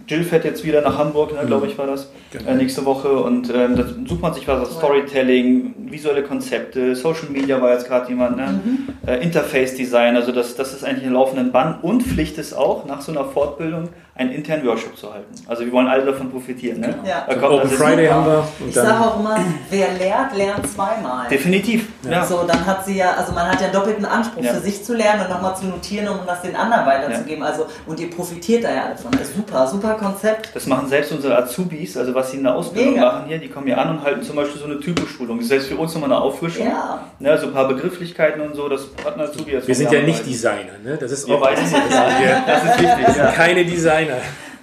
Jill 0.08 0.22
fährt 0.22 0.44
jetzt 0.44 0.64
wieder 0.64 0.82
nach 0.82 0.98
Hamburg, 0.98 1.34
ne, 1.34 1.44
glaube 1.46 1.66
ich, 1.66 1.76
war 1.78 1.86
das, 1.86 2.10
genau. 2.30 2.50
äh, 2.50 2.54
nächste 2.54 2.84
Woche. 2.84 3.08
Und 3.08 3.52
ähm, 3.52 3.76
da 3.76 3.84
sucht 4.06 4.22
man 4.22 4.32
sich 4.34 4.46
was, 4.46 4.60
also 4.60 4.78
Storytelling, 4.78 5.74
visuelle 5.90 6.22
Konzepte, 6.22 6.94
Social 6.94 7.28
Media 7.30 7.60
war 7.60 7.72
jetzt 7.72 7.88
gerade 7.88 8.08
jemand, 8.08 8.36
ne? 8.36 8.60
Mhm. 8.64 8.78
Äh, 9.06 9.22
Interface 9.22 9.74
Design, 9.74 10.14
also 10.16 10.30
das, 10.30 10.54
das 10.54 10.72
ist 10.74 10.84
eigentlich 10.84 11.06
ein 11.06 11.12
laufenden 11.12 11.50
Bann. 11.50 11.80
Und 11.82 12.04
Pflicht 12.04 12.38
ist 12.38 12.54
auch, 12.54 12.86
nach 12.86 13.00
so 13.00 13.10
einer 13.10 13.24
Fortbildung 13.24 13.88
einen 14.18 14.32
internen 14.32 14.66
Workshop 14.66 14.96
zu 14.96 15.12
halten. 15.12 15.34
Also 15.46 15.64
wir 15.64 15.72
wollen 15.72 15.88
alle 15.88 16.06
davon 16.06 16.30
profitieren. 16.30 16.80
Ne? 16.80 16.94
Ja. 17.04 17.26
So 17.28 17.46
Open 17.48 17.70
Friday 17.70 18.06
haben 18.06 18.26
wir. 18.26 18.48
ich 18.66 18.74
sage 18.74 19.04
auch 19.04 19.20
immer, 19.20 19.38
wer 19.68 19.92
lernt, 19.98 20.34
lernt 20.34 20.66
zweimal. 20.70 21.28
Definitiv. 21.28 21.88
Ja. 22.08 22.24
So, 22.24 22.44
dann 22.46 22.64
hat 22.64 22.86
sie 22.86 22.96
ja, 22.96 23.12
also 23.12 23.32
man 23.32 23.46
hat 23.48 23.60
ja 23.60 23.68
doppelten 23.68 24.06
Anspruch 24.06 24.42
ja. 24.42 24.54
für 24.54 24.60
sich 24.60 24.82
zu 24.82 24.94
lernen 24.94 25.22
und 25.22 25.30
nochmal 25.30 25.54
zu 25.54 25.66
notieren, 25.66 26.08
um 26.08 26.20
das 26.26 26.40
den 26.40 26.56
anderen 26.56 26.86
weiterzugeben. 26.86 27.42
Ja. 27.42 27.50
Also, 27.50 27.66
und 27.86 28.00
ihr 28.00 28.08
profitiert 28.08 28.64
da 28.64 28.72
ja 28.72 28.84
alle 28.86 28.96
von. 28.96 29.10
Das 29.10 29.22
ist 29.22 29.36
super, 29.36 29.66
super 29.66 29.94
Konzept. 29.94 30.54
Das 30.54 30.66
machen 30.66 30.88
selbst 30.88 31.12
unsere 31.12 31.36
Azubis, 31.36 31.96
also 31.96 32.14
was 32.14 32.30
sie 32.30 32.38
in 32.38 32.44
der 32.44 32.54
Ausbildung 32.54 32.94
Mega. 32.94 33.12
machen 33.12 33.24
hier, 33.28 33.38
die 33.38 33.48
kommen 33.48 33.66
hier 33.66 33.76
an 33.76 33.98
und 33.98 34.02
halten 34.02 34.22
zum 34.22 34.36
Beispiel 34.36 34.58
so 34.58 34.66
eine 34.66 34.80
Typoschulung. 34.80 35.36
Das 35.36 35.44
ist 35.44 35.50
selbst 35.50 35.68
für 35.68 35.76
uns 35.76 35.92
nochmal 35.92 36.10
eine 36.10 36.20
Auffrischung. 36.22 36.66
Ja. 36.66 37.00
Ne, 37.18 37.36
so 37.38 37.48
ein 37.48 37.52
paar 37.52 37.68
Begrifflichkeiten 37.68 38.40
und 38.40 38.54
so, 38.54 38.68
das 38.68 38.86
hat 39.04 39.14
ein 39.14 39.20
Azubi 39.20 39.60
Wir 39.66 39.74
sind 39.74 39.92
ja 39.92 40.00
nicht 40.00 40.24
Designer, 40.24 40.78
ne? 40.82 40.96
Das 40.98 41.12
ist 41.12 41.28
auch. 41.30 41.42
Wir, 41.42 41.50
das, 41.50 41.70
das 41.70 42.64
ist 42.64 42.80
wichtig. 42.80 43.06
Wir 43.06 43.14
sind 43.14 43.34
keine 43.34 43.64
Designer. 43.64 44.05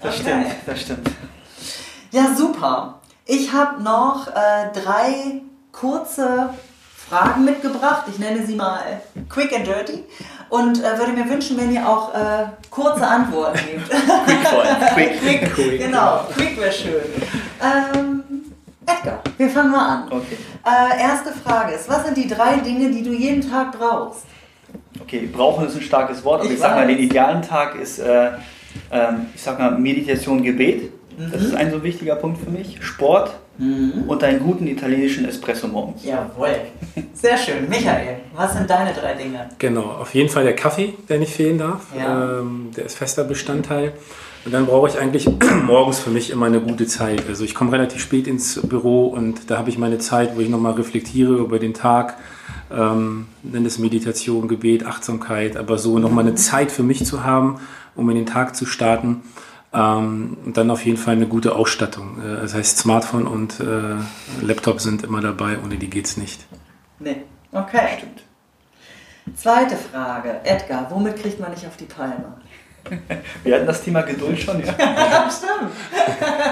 Das 0.01 0.19
okay. 0.19 0.21
stimmt, 0.21 0.47
das 0.65 0.82
stimmt. 0.82 1.10
Ja, 2.12 2.34
super. 2.36 2.99
Ich 3.25 3.51
habe 3.51 3.82
noch 3.82 4.27
äh, 4.27 4.71
drei 4.73 5.41
kurze 5.71 6.49
Fragen 7.10 7.45
mitgebracht. 7.45 8.06
Ich 8.08 8.19
nenne 8.19 8.45
sie 8.45 8.56
mal 8.56 9.01
Quick 9.29 9.53
and 9.53 9.65
Dirty 9.67 10.03
und 10.49 10.79
äh, 10.79 10.97
würde 10.97 11.13
mir 11.13 11.29
wünschen, 11.29 11.58
wenn 11.58 11.73
ihr 11.73 11.88
auch 11.88 12.13
äh, 12.13 12.45
kurze 12.69 13.06
Antworten 13.06 13.60
gebt. 13.71 13.89
Quick. 13.89 14.93
Quick. 14.93 15.21
quick, 15.21 15.53
Quick, 15.53 15.79
genau, 15.79 16.25
quick 16.36 16.60
wäre 16.60 16.71
schön. 16.71 17.01
Ähm, 17.62 18.23
Edgar, 18.86 19.21
wir 19.38 19.49
fangen 19.49 19.71
mal 19.71 19.88
an. 19.88 20.12
Okay. 20.12 20.38
Äh, 20.65 21.01
erste 21.01 21.32
Frage 21.32 21.73
ist, 21.73 21.89
was 21.89 22.06
sind 22.06 22.17
die 22.17 22.27
drei 22.27 22.58
Dinge, 22.58 22.89
die 22.91 23.03
du 23.03 23.12
jeden 23.13 23.49
Tag 23.49 23.77
brauchst? 23.77 24.25
Okay, 25.01 25.29
brauchen 25.32 25.67
ist 25.67 25.75
ein 25.75 25.82
starkes 25.82 26.23
Wort, 26.23 26.41
aber 26.41 26.49
Ich 26.49 26.56
ich, 26.56 26.60
sag 26.60 26.75
mal, 26.75 26.88
den 26.88 26.99
idealen 26.99 27.41
Tag 27.41 27.75
ist, 27.75 27.99
äh, 27.99 28.32
ähm, 28.92 29.28
ich 29.36 29.42
sag 29.42 29.60
mal, 29.60 29.78
Meditation, 29.78 30.44
Gebet. 30.44 30.92
Das 31.18 31.42
Mhm. 31.42 31.48
ist 31.48 31.56
ein 31.56 31.72
so 31.72 31.84
wichtiger 31.84 32.16
Punkt 32.16 32.44
für 32.44 32.50
mich. 32.50 32.78
Sport 32.82 33.36
und 34.08 34.24
einen 34.24 34.40
guten 34.40 34.66
italienischen 34.66 35.26
Espresso 35.26 35.68
morgens. 35.68 36.04
Jawohl. 36.04 36.56
Sehr 37.14 37.38
schön. 37.38 37.70
Michael, 37.70 38.16
was 38.36 38.54
sind 38.54 38.68
deine 38.68 38.94
drei 38.94 39.14
Dinge? 39.14 39.48
Genau, 39.60 39.84
auf 39.84 40.16
jeden 40.16 40.30
Fall 40.30 40.44
der 40.44 40.56
Kaffee, 40.56 40.96
der 41.08 41.20
nicht 41.20 41.32
fehlen 41.34 41.60
darf. 41.60 41.82
Ja. 41.96 42.40
Ähm, 42.40 42.72
der 42.76 42.86
ist 42.86 42.98
fester 42.98 43.24
Bestandteil. 43.24 43.94
Und 44.46 44.54
dann 44.56 44.66
brauche 44.66 44.88
ich 44.90 44.98
eigentlich 44.98 45.30
morgens 45.68 46.00
für 46.00 46.10
mich 46.10 46.32
immer 46.32 46.48
eine 46.48 46.60
gute 46.62 46.88
Zeit. 46.88 47.24
Also 47.30 47.44
ich 47.44 47.54
komme 47.54 47.72
relativ 47.74 48.02
spät 48.02 48.26
ins 48.26 48.60
Büro 48.64 49.06
und 49.06 49.52
da 49.52 49.60
habe 49.60 49.70
ich 49.70 49.78
meine 49.78 50.00
Zeit, 50.00 50.36
wo 50.36 50.40
ich 50.42 50.50
nochmal 50.50 50.74
reflektiere 50.74 51.34
über 51.36 51.60
den 51.60 51.76
Tag. 51.76 52.18
Ähm, 52.76 53.28
nenne 53.44 53.68
es 53.68 53.78
Meditation, 53.78 54.48
Gebet, 54.48 54.84
Achtsamkeit, 54.88 55.58
aber 55.58 55.78
so 55.78 56.00
nochmal 56.00 56.26
eine 56.26 56.34
Zeit 56.36 56.72
für 56.72 56.82
mich 56.82 57.06
zu 57.06 57.24
haben, 57.24 57.60
um 57.95 58.10
in 58.10 58.15
den 58.15 58.25
Tag 58.25 58.56
zu 58.56 58.65
starten. 58.65 59.23
Ähm, 59.73 60.38
und 60.45 60.58
dann 60.58 60.69
auf 60.69 60.86
jeden 60.86 60.97
Fall 60.97 61.15
eine 61.15 61.27
gute 61.27 61.56
Ausstattung. 61.56 62.19
Äh, 62.21 62.41
das 62.41 62.53
heißt, 62.53 62.77
Smartphone 62.77 63.27
und 63.27 63.60
äh, 63.60 63.95
Laptop 64.41 64.79
sind 64.82 65.03
immer 65.03 65.21
dabei, 65.21 65.58
ohne 65.63 65.77
die 65.77 65.89
geht's 65.89 66.17
nicht. 66.17 66.45
Nee. 66.99 67.23
Okay. 67.51 67.97
Stimmt. 67.97 68.23
Zweite 69.36 69.75
Frage. 69.75 70.41
Edgar, 70.43 70.91
womit 70.91 71.17
kriegt 71.17 71.39
man 71.39 71.51
nicht 71.51 71.65
auf 71.65 71.77
die 71.77 71.86
Palme? 71.86 72.36
Wir 73.43 73.56
hatten 73.56 73.65
das 73.65 73.82
Thema 73.82 74.02
Geduld 74.02 74.39
schon, 74.39 74.60
ja. 74.60 74.74
Stimmt. 74.74 75.72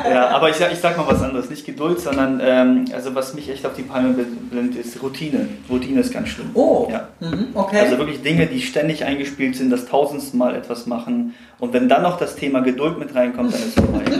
ja 0.09 0.29
aber 0.29 0.49
ich 0.49 0.55
sag, 0.55 0.71
ich 0.71 0.79
sag 0.79 0.97
mal 0.97 1.07
was 1.07 1.21
anderes. 1.21 1.49
Nicht 1.49 1.65
Geduld, 1.65 1.99
sondern 1.99 2.41
ähm, 2.43 2.85
also 2.93 3.13
was 3.15 3.33
mich 3.33 3.49
echt 3.49 3.65
auf 3.65 3.73
die 3.73 3.83
Palme 3.83 4.15
bringt, 4.49 4.75
ist 4.75 5.01
Routine. 5.01 5.47
Routine 5.69 5.99
ist 5.99 6.13
ganz 6.13 6.29
schlimm. 6.29 6.51
Oh. 6.53 6.87
Ja. 6.89 7.09
Mhm, 7.19 7.47
okay. 7.53 7.79
Also 7.79 7.97
wirklich 7.97 8.21
Dinge, 8.21 8.47
die 8.47 8.61
ständig 8.61 9.03
eingespielt 9.03 9.55
sind, 9.55 9.69
das 9.69 9.85
tausendste 9.85 10.37
Mal 10.37 10.55
etwas 10.55 10.85
machen. 10.85 11.33
Und 11.61 11.71
wenn 11.73 11.87
dann 11.87 12.01
noch 12.01 12.17
das 12.17 12.35
Thema 12.35 12.59
Geduld 12.61 12.97
mit 12.99 13.13
reinkommt, 13.15 13.53
dann 13.53 13.61
ist 13.61 13.67
es 13.67 13.73
vorbei. 13.75 14.01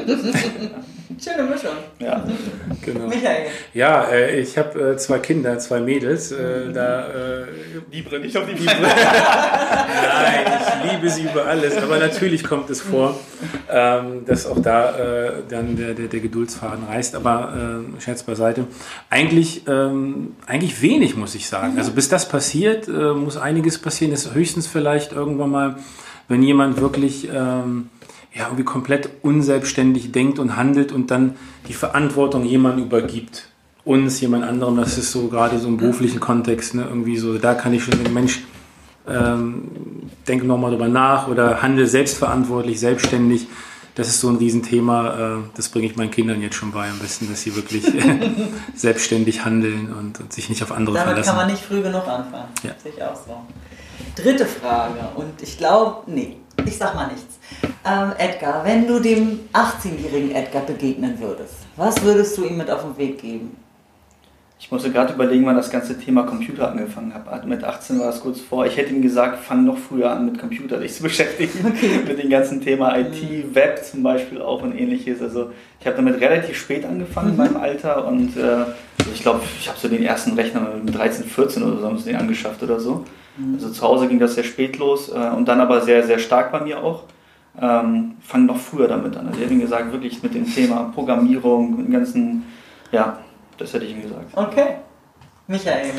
Schöne 1.23 1.43
Mischung. 1.43 1.71
ja. 1.99 2.23
Genau. 2.83 3.07
Michael. 3.07 3.45
Ja, 3.73 4.05
äh, 4.05 4.39
ich 4.39 4.57
habe 4.57 4.93
äh, 4.93 4.97
zwei 4.97 5.19
Kinder, 5.19 5.59
zwei 5.59 5.79
Mädels. 5.79 6.31
Äh, 6.31 6.71
da, 6.73 7.07
äh, 7.09 7.45
Die 7.91 8.01
brennt 8.01 8.23
nicht 8.25 8.35
auf 8.37 8.45
die 8.45 8.53
Palme. 8.63 8.87
nein, 8.87 10.45
ich 10.85 10.91
liebe 10.91 11.09
sie 11.09 11.23
über 11.23 11.45
alles. 11.45 11.77
Aber 11.77 11.99
natürlich 11.99 12.43
kommt 12.43 12.69
es 12.71 12.81
vor, 12.81 13.19
ähm, 13.69 14.25
dass 14.25 14.47
auch 14.47 14.59
da 14.61 14.97
äh, 14.97 15.31
dann 15.49 15.75
der, 15.75 15.93
der, 15.93 16.07
der 16.07 16.19
Geduldsfaden 16.21 16.85
reißt. 16.85 17.13
Aber 17.15 17.81
äh, 17.97 18.01
Scherz 18.01 18.23
beiseite. 18.23 18.65
Eigentlich, 19.11 19.67
ähm, 19.67 20.35
eigentlich 20.47 20.81
wenig, 20.81 21.15
muss 21.15 21.35
ich 21.35 21.47
sagen. 21.47 21.77
Also 21.77 21.91
bis 21.91 22.09
das 22.09 22.27
passiert, 22.27 22.87
äh, 22.87 23.13
muss 23.13 23.37
einiges 23.37 23.77
passieren. 23.79 24.11
Das 24.11 24.25
ist 24.25 24.33
höchstens 24.33 24.65
vielleicht 24.67 25.11
irgendwann 25.11 25.49
mal, 25.51 25.75
wenn 26.27 26.43
jemand 26.43 26.79
wirklich... 26.79 27.29
Ähm, 27.33 27.89
ja, 28.33 28.45
irgendwie 28.45 28.63
komplett 28.63 29.09
unselbstständig 29.23 30.11
denkt 30.11 30.39
und 30.39 30.55
handelt 30.55 30.91
und 30.91 31.11
dann 31.11 31.35
die 31.67 31.73
Verantwortung 31.73 32.45
jemandem 32.45 32.85
übergibt. 32.85 33.47
Uns, 33.83 34.21
jemand 34.21 34.43
anderem, 34.43 34.77
das 34.77 34.97
ist 34.97 35.11
so 35.11 35.27
gerade 35.27 35.57
so 35.59 35.67
im 35.67 35.77
beruflichen 35.77 36.19
Kontext, 36.19 36.75
ne, 36.75 36.85
irgendwie 36.87 37.17
so, 37.17 37.37
da 37.37 37.55
kann 37.55 37.73
ich 37.73 37.83
schon 37.83 37.97
sagen, 37.97 38.13
Mensch, 38.13 38.43
ähm, 39.07 39.63
denke 40.27 40.45
nochmal 40.45 40.71
drüber 40.71 40.87
nach 40.87 41.27
oder 41.27 41.61
handle 41.61 41.87
selbstverantwortlich, 41.87 42.79
selbstständig. 42.79 43.47
Das 43.95 44.07
ist 44.07 44.21
so 44.21 44.29
ein 44.29 44.37
Riesenthema, 44.37 45.39
äh, 45.39 45.43
das 45.55 45.67
bringe 45.69 45.87
ich 45.87 45.95
meinen 45.97 46.11
Kindern 46.11 46.41
jetzt 46.41 46.55
schon 46.55 46.71
bei 46.71 46.89
am 46.89 46.99
besten, 46.99 47.27
dass 47.27 47.41
sie 47.41 47.55
wirklich 47.55 47.83
selbstständig 48.75 49.43
handeln 49.43 49.91
und, 49.91 50.19
und 50.19 50.31
sich 50.31 50.47
nicht 50.47 50.61
auf 50.63 50.71
andere 50.71 50.95
Damit 50.95 51.09
verlassen. 51.09 51.27
kann 51.27 51.37
man 51.37 51.47
nicht 51.51 51.63
früh 51.63 51.81
genug 51.81 52.07
anfangen. 52.07 52.49
Ja. 52.63 52.71
Sehe 52.81 52.93
ich 52.95 53.03
auch 53.03 53.15
so. 53.15 53.35
Dritte 54.15 54.45
Frage. 54.45 54.99
Und 55.15 55.41
ich 55.41 55.57
glaube, 55.57 56.03
nee, 56.11 56.37
ich 56.65 56.77
sag 56.77 56.95
mal 56.95 57.07
nichts. 57.07 57.39
Ähm, 57.85 58.11
Edgar, 58.17 58.63
wenn 58.63 58.87
du 58.87 58.99
dem 58.99 59.39
18-jährigen 59.53 60.31
Edgar 60.35 60.63
begegnen 60.63 61.19
würdest, 61.19 61.55
was 61.75 62.01
würdest 62.03 62.37
du 62.37 62.45
ihm 62.45 62.57
mit 62.57 62.69
auf 62.69 62.81
den 62.83 62.97
Weg 62.97 63.19
geben? 63.19 63.57
Ich 64.61 64.71
musste 64.71 64.91
gerade 64.91 65.13
überlegen, 65.13 65.43
wann 65.47 65.55
das 65.55 65.71
ganze 65.71 65.97
Thema 65.99 66.21
Computer 66.21 66.69
angefangen 66.69 67.15
hat. 67.15 67.47
Mit 67.47 67.63
18 67.63 67.99
war 67.99 68.09
es 68.09 68.21
kurz 68.21 68.39
vor. 68.39 68.67
Ich 68.67 68.77
hätte 68.77 68.93
ihm 68.93 69.01
gesagt, 69.01 69.43
fang 69.43 69.65
noch 69.65 69.77
früher 69.77 70.11
an 70.11 70.27
mit 70.27 70.39
Computer 70.39 70.79
dich 70.79 70.93
zu 70.93 71.01
beschäftigen. 71.03 71.73
mit 72.07 72.21
dem 72.21 72.29
ganzen 72.29 72.61
Thema 72.61 72.95
IT, 72.95 73.55
Web 73.55 73.83
zum 73.83 74.03
Beispiel 74.03 74.39
auch 74.39 74.61
und 74.61 74.77
ähnliches. 74.77 75.19
Also 75.19 75.51
ich 75.79 75.87
habe 75.87 75.95
damit 75.97 76.21
relativ 76.21 76.55
spät 76.57 76.85
angefangen 76.85 77.31
in 77.31 77.37
meinem 77.37 77.57
Alter 77.57 78.05
und 78.05 78.37
äh, 78.37 78.65
ich 79.13 79.21
glaube, 79.21 79.41
ich 79.59 79.67
habe 79.67 79.79
so 79.79 79.87
den 79.87 80.03
ersten 80.03 80.33
Rechner 80.33 80.61
mit 80.83 80.95
13, 80.95 81.25
14 81.25 81.63
oder 81.63 81.79
so 81.79 81.87
haben 81.87 81.97
sie 81.97 82.11
den 82.11 82.15
angeschafft 82.17 82.61
oder 82.63 82.79
so. 82.79 83.05
Also 83.53 83.69
zu 83.69 83.81
Hause 83.81 84.07
ging 84.07 84.19
das 84.19 84.35
sehr 84.35 84.43
spät 84.43 84.77
los 84.77 85.09
äh, 85.09 85.29
und 85.35 85.47
dann 85.47 85.61
aber 85.61 85.81
sehr, 85.81 86.05
sehr 86.05 86.19
stark 86.19 86.51
bei 86.51 86.59
mir 86.59 86.83
auch. 86.83 87.03
Ähm, 87.59 88.13
fang 88.21 88.45
noch 88.45 88.57
früher 88.57 88.87
damit 88.87 89.15
an. 89.17 89.27
Also 89.27 89.39
ich 89.39 89.45
hätte 89.45 89.53
ihm 89.53 89.61
gesagt, 89.61 89.91
wirklich 89.91 90.21
mit 90.21 90.33
dem 90.33 90.45
Thema 90.45 90.91
Programmierung, 90.93 91.77
mit 91.77 91.87
dem 91.87 91.93
ganzen, 91.93 92.45
ja, 92.91 93.19
das 93.57 93.73
hätte 93.73 93.85
ich 93.85 93.91
ihm 93.91 94.01
gesagt. 94.01 94.25
Okay. 94.35 94.77
Michael, 95.47 95.91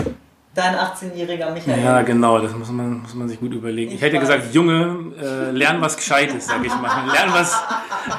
dein 0.55 0.75
18-jähriger 0.75 1.51
Michael. 1.53 1.83
Ja, 1.83 2.03
genau, 2.03 2.38
das 2.38 2.55
muss 2.57 2.71
man, 2.71 3.01
muss 3.03 3.15
man 3.15 3.29
sich 3.29 3.41
gut 3.41 3.53
überlegen. 3.53 3.91
Ich, 3.91 3.97
Ich 3.97 4.03
hätte 4.03 4.17
weiß. 4.17 4.21
gesagt, 4.29 4.55
Junge, 4.55 4.97
äh, 5.21 5.51
lern 5.51 5.81
was 5.81 5.97
Gescheites, 5.97 6.47
sag 6.47 6.65
ich 6.65 6.75
mal. 6.75 7.07
Lern 7.12 7.31
was 7.33 7.55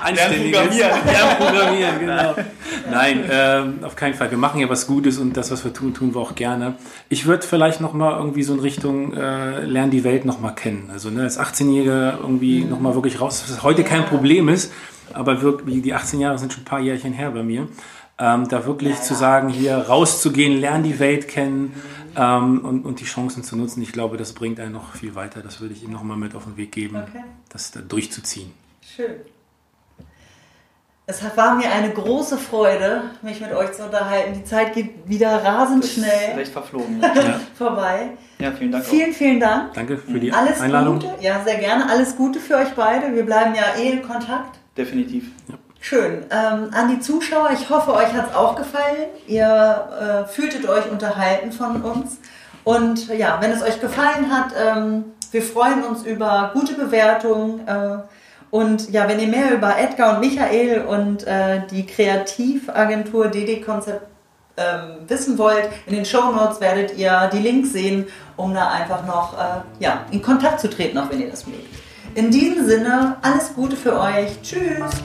Anständiges. 0.03 0.59
Programmieren. 0.59 0.99
Lern 1.05 1.37
Programmieren, 1.37 1.99
genau. 1.99 2.35
Nein, 2.89 3.23
ähm, 3.29 3.79
auf 3.83 3.95
keinen 3.95 4.13
Fall. 4.13 4.31
Wir 4.31 4.37
machen 4.37 4.59
ja 4.59 4.69
was 4.69 4.87
Gutes 4.87 5.17
und 5.19 5.37
das, 5.37 5.51
was 5.51 5.63
wir 5.63 5.73
tun, 5.73 5.93
tun 5.93 6.13
wir 6.15 6.21
auch 6.21 6.35
gerne. 6.35 6.75
Ich 7.09 7.25
würde 7.25 7.45
vielleicht 7.45 7.81
nochmal 7.81 8.17
irgendwie 8.17 8.43
so 8.43 8.53
in 8.53 8.59
Richtung 8.59 9.13
äh, 9.13 9.61
Lern 9.65 9.89
die 9.91 10.03
Welt 10.03 10.25
nochmal 10.25 10.55
kennen. 10.55 10.89
Also 10.91 11.09
ne, 11.09 11.21
als 11.23 11.39
18-Jähriger 11.39 12.19
irgendwie 12.21 12.61
Mhm. 12.63 12.69
nochmal 12.69 12.95
wirklich 12.95 13.21
raus, 13.21 13.43
was 13.47 13.63
heute 13.63 13.83
kein 13.83 14.05
Problem 14.05 14.49
ist, 14.49 14.71
aber 15.13 15.41
wirklich, 15.41 15.81
die 15.81 15.93
18 15.93 16.19
Jahre 16.19 16.37
sind 16.39 16.51
schon 16.53 16.63
ein 16.63 16.65
paar 16.65 16.79
Jährchen 16.79 17.13
her 17.13 17.31
bei 17.31 17.43
mir. 17.43 17.67
Ähm, 18.19 18.47
da 18.47 18.65
wirklich 18.65 19.01
zu 19.01 19.15
sagen, 19.15 19.49
hier 19.49 19.75
rauszugehen, 19.75 20.59
lernen 20.61 20.83
die 20.83 20.99
Welt 20.99 21.27
kennen 21.27 21.73
ähm, 22.15 22.65
und, 22.65 22.85
und 22.85 22.99
die 22.99 23.05
Chancen 23.05 23.43
zu 23.43 23.55
nutzen. 23.55 23.81
Ich 23.81 23.91
glaube, 23.91 24.17
das 24.17 24.33
bringt 24.33 24.59
einen 24.59 24.71
noch 24.73 24.93
viel 24.95 25.15
weiter. 25.15 25.41
Das 25.41 25.61
würde 25.61 25.73
ich 25.73 25.83
ihm 25.83 25.91
nochmal 25.91 26.17
mit 26.17 26.35
auf 26.35 26.43
den 26.45 26.57
Weg 26.57 26.71
geben, 26.71 26.95
Okay. 26.97 27.23
das 27.49 27.71
da 27.71 27.81
durchzuziehen. 27.81 28.51
Schön. 28.95 29.15
Es 31.05 31.21
war 31.35 31.55
mir 31.55 31.69
eine 31.69 31.89
große 31.91 32.37
Freude, 32.37 33.01
mich 33.23 33.41
mit 33.41 33.51
euch 33.51 33.73
zu 33.73 33.83
unterhalten. 33.83 34.35
Die 34.35 34.45
Zeit 34.45 34.73
geht 34.73 34.91
wieder 35.09 35.43
rasend 35.43 35.83
Das 35.83 35.89
ist 35.89 35.95
schnell 35.97 36.35
recht 36.37 36.51
verflogen. 36.53 37.01
Ja, 37.01 37.13
Ja, 37.21 37.39
vorbei. 37.55 38.11
ja 38.39 38.51
vielen 38.53 38.71
Dank. 38.71 38.85
auch. 38.85 38.87
Vielen, 38.89 39.13
vielen 39.13 39.39
Dank. 39.41 39.73
danke 39.73 39.97
für 39.97 40.17
die 40.19 40.31
Alles 40.31 40.61
Einladung. 40.61 40.99
Gute. 40.99 41.13
Ja, 41.19 41.43
sehr 41.43 41.57
gerne. 41.57 41.89
Alles 41.89 42.15
Gute 42.15 42.39
für 42.39 42.55
euch 42.55 42.69
beide. 42.73 43.13
Wir 43.13 43.25
bleiben 43.25 43.53
ja 43.53 43.75
eh 43.77 43.91
in 43.91 44.01
Kontakt. 44.01 44.59
Definitiv. 44.77 45.25
Schön. 45.85 46.23
Ähm, 46.31 46.69
an 46.71 46.87
die 46.87 47.01
Zuschauer, 47.01 47.49
ich 47.51 47.69
hoffe, 47.69 47.93
euch 47.93 48.13
hat 48.13 48.29
es 48.29 48.35
auch 48.35 48.55
gefallen. 48.55 49.09
Ihr 49.27 50.23
äh, 50.25 50.31
fühltet 50.31 50.65
euch 50.69 50.89
unterhalten 50.89 51.51
von 51.51 51.81
uns. 51.81 52.19
Und 52.63 53.09
ja, 53.09 53.37
wenn 53.41 53.51
es 53.51 53.61
euch 53.61 53.81
gefallen 53.81 54.31
hat, 54.31 54.53
ähm, 54.57 55.03
wir 55.31 55.41
freuen 55.41 55.83
uns 55.83 56.03
über 56.03 56.51
gute 56.53 56.75
Bewertungen. 56.75 57.67
Äh, 57.67 57.97
und 58.49 58.91
ja, 58.91 59.09
wenn 59.09 59.19
ihr 59.19 59.27
mehr 59.27 59.51
über 59.53 59.77
Edgar 59.77 60.15
und 60.15 60.21
Michael 60.21 60.85
und 60.85 61.27
äh, 61.27 61.67
die 61.69 61.85
Kreativagentur 61.85 63.27
DD 63.27 63.59
Konzept 63.59 64.07
ähm, 64.55 64.99
wissen 65.09 65.37
wollt, 65.37 65.67
in 65.85 65.95
den 65.95 66.05
Show 66.05 66.31
Notes 66.31 66.61
werdet 66.61 66.97
ihr 66.97 67.29
die 67.33 67.39
Links 67.39 67.73
sehen, 67.73 68.07
um 68.37 68.53
da 68.53 68.69
einfach 68.69 69.05
noch 69.05 69.33
äh, 69.33 69.83
ja, 69.83 70.05
in 70.11 70.21
Kontakt 70.21 70.61
zu 70.61 70.69
treten, 70.69 70.97
auch 70.97 71.09
wenn 71.09 71.19
ihr 71.19 71.29
das 71.29 71.45
mögt. 71.45 71.67
In 72.15 72.31
diesem 72.31 72.65
Sinne, 72.65 73.17
alles 73.21 73.53
Gute 73.53 73.75
für 73.75 73.99
euch. 73.99 74.41
Tschüss. 74.41 75.01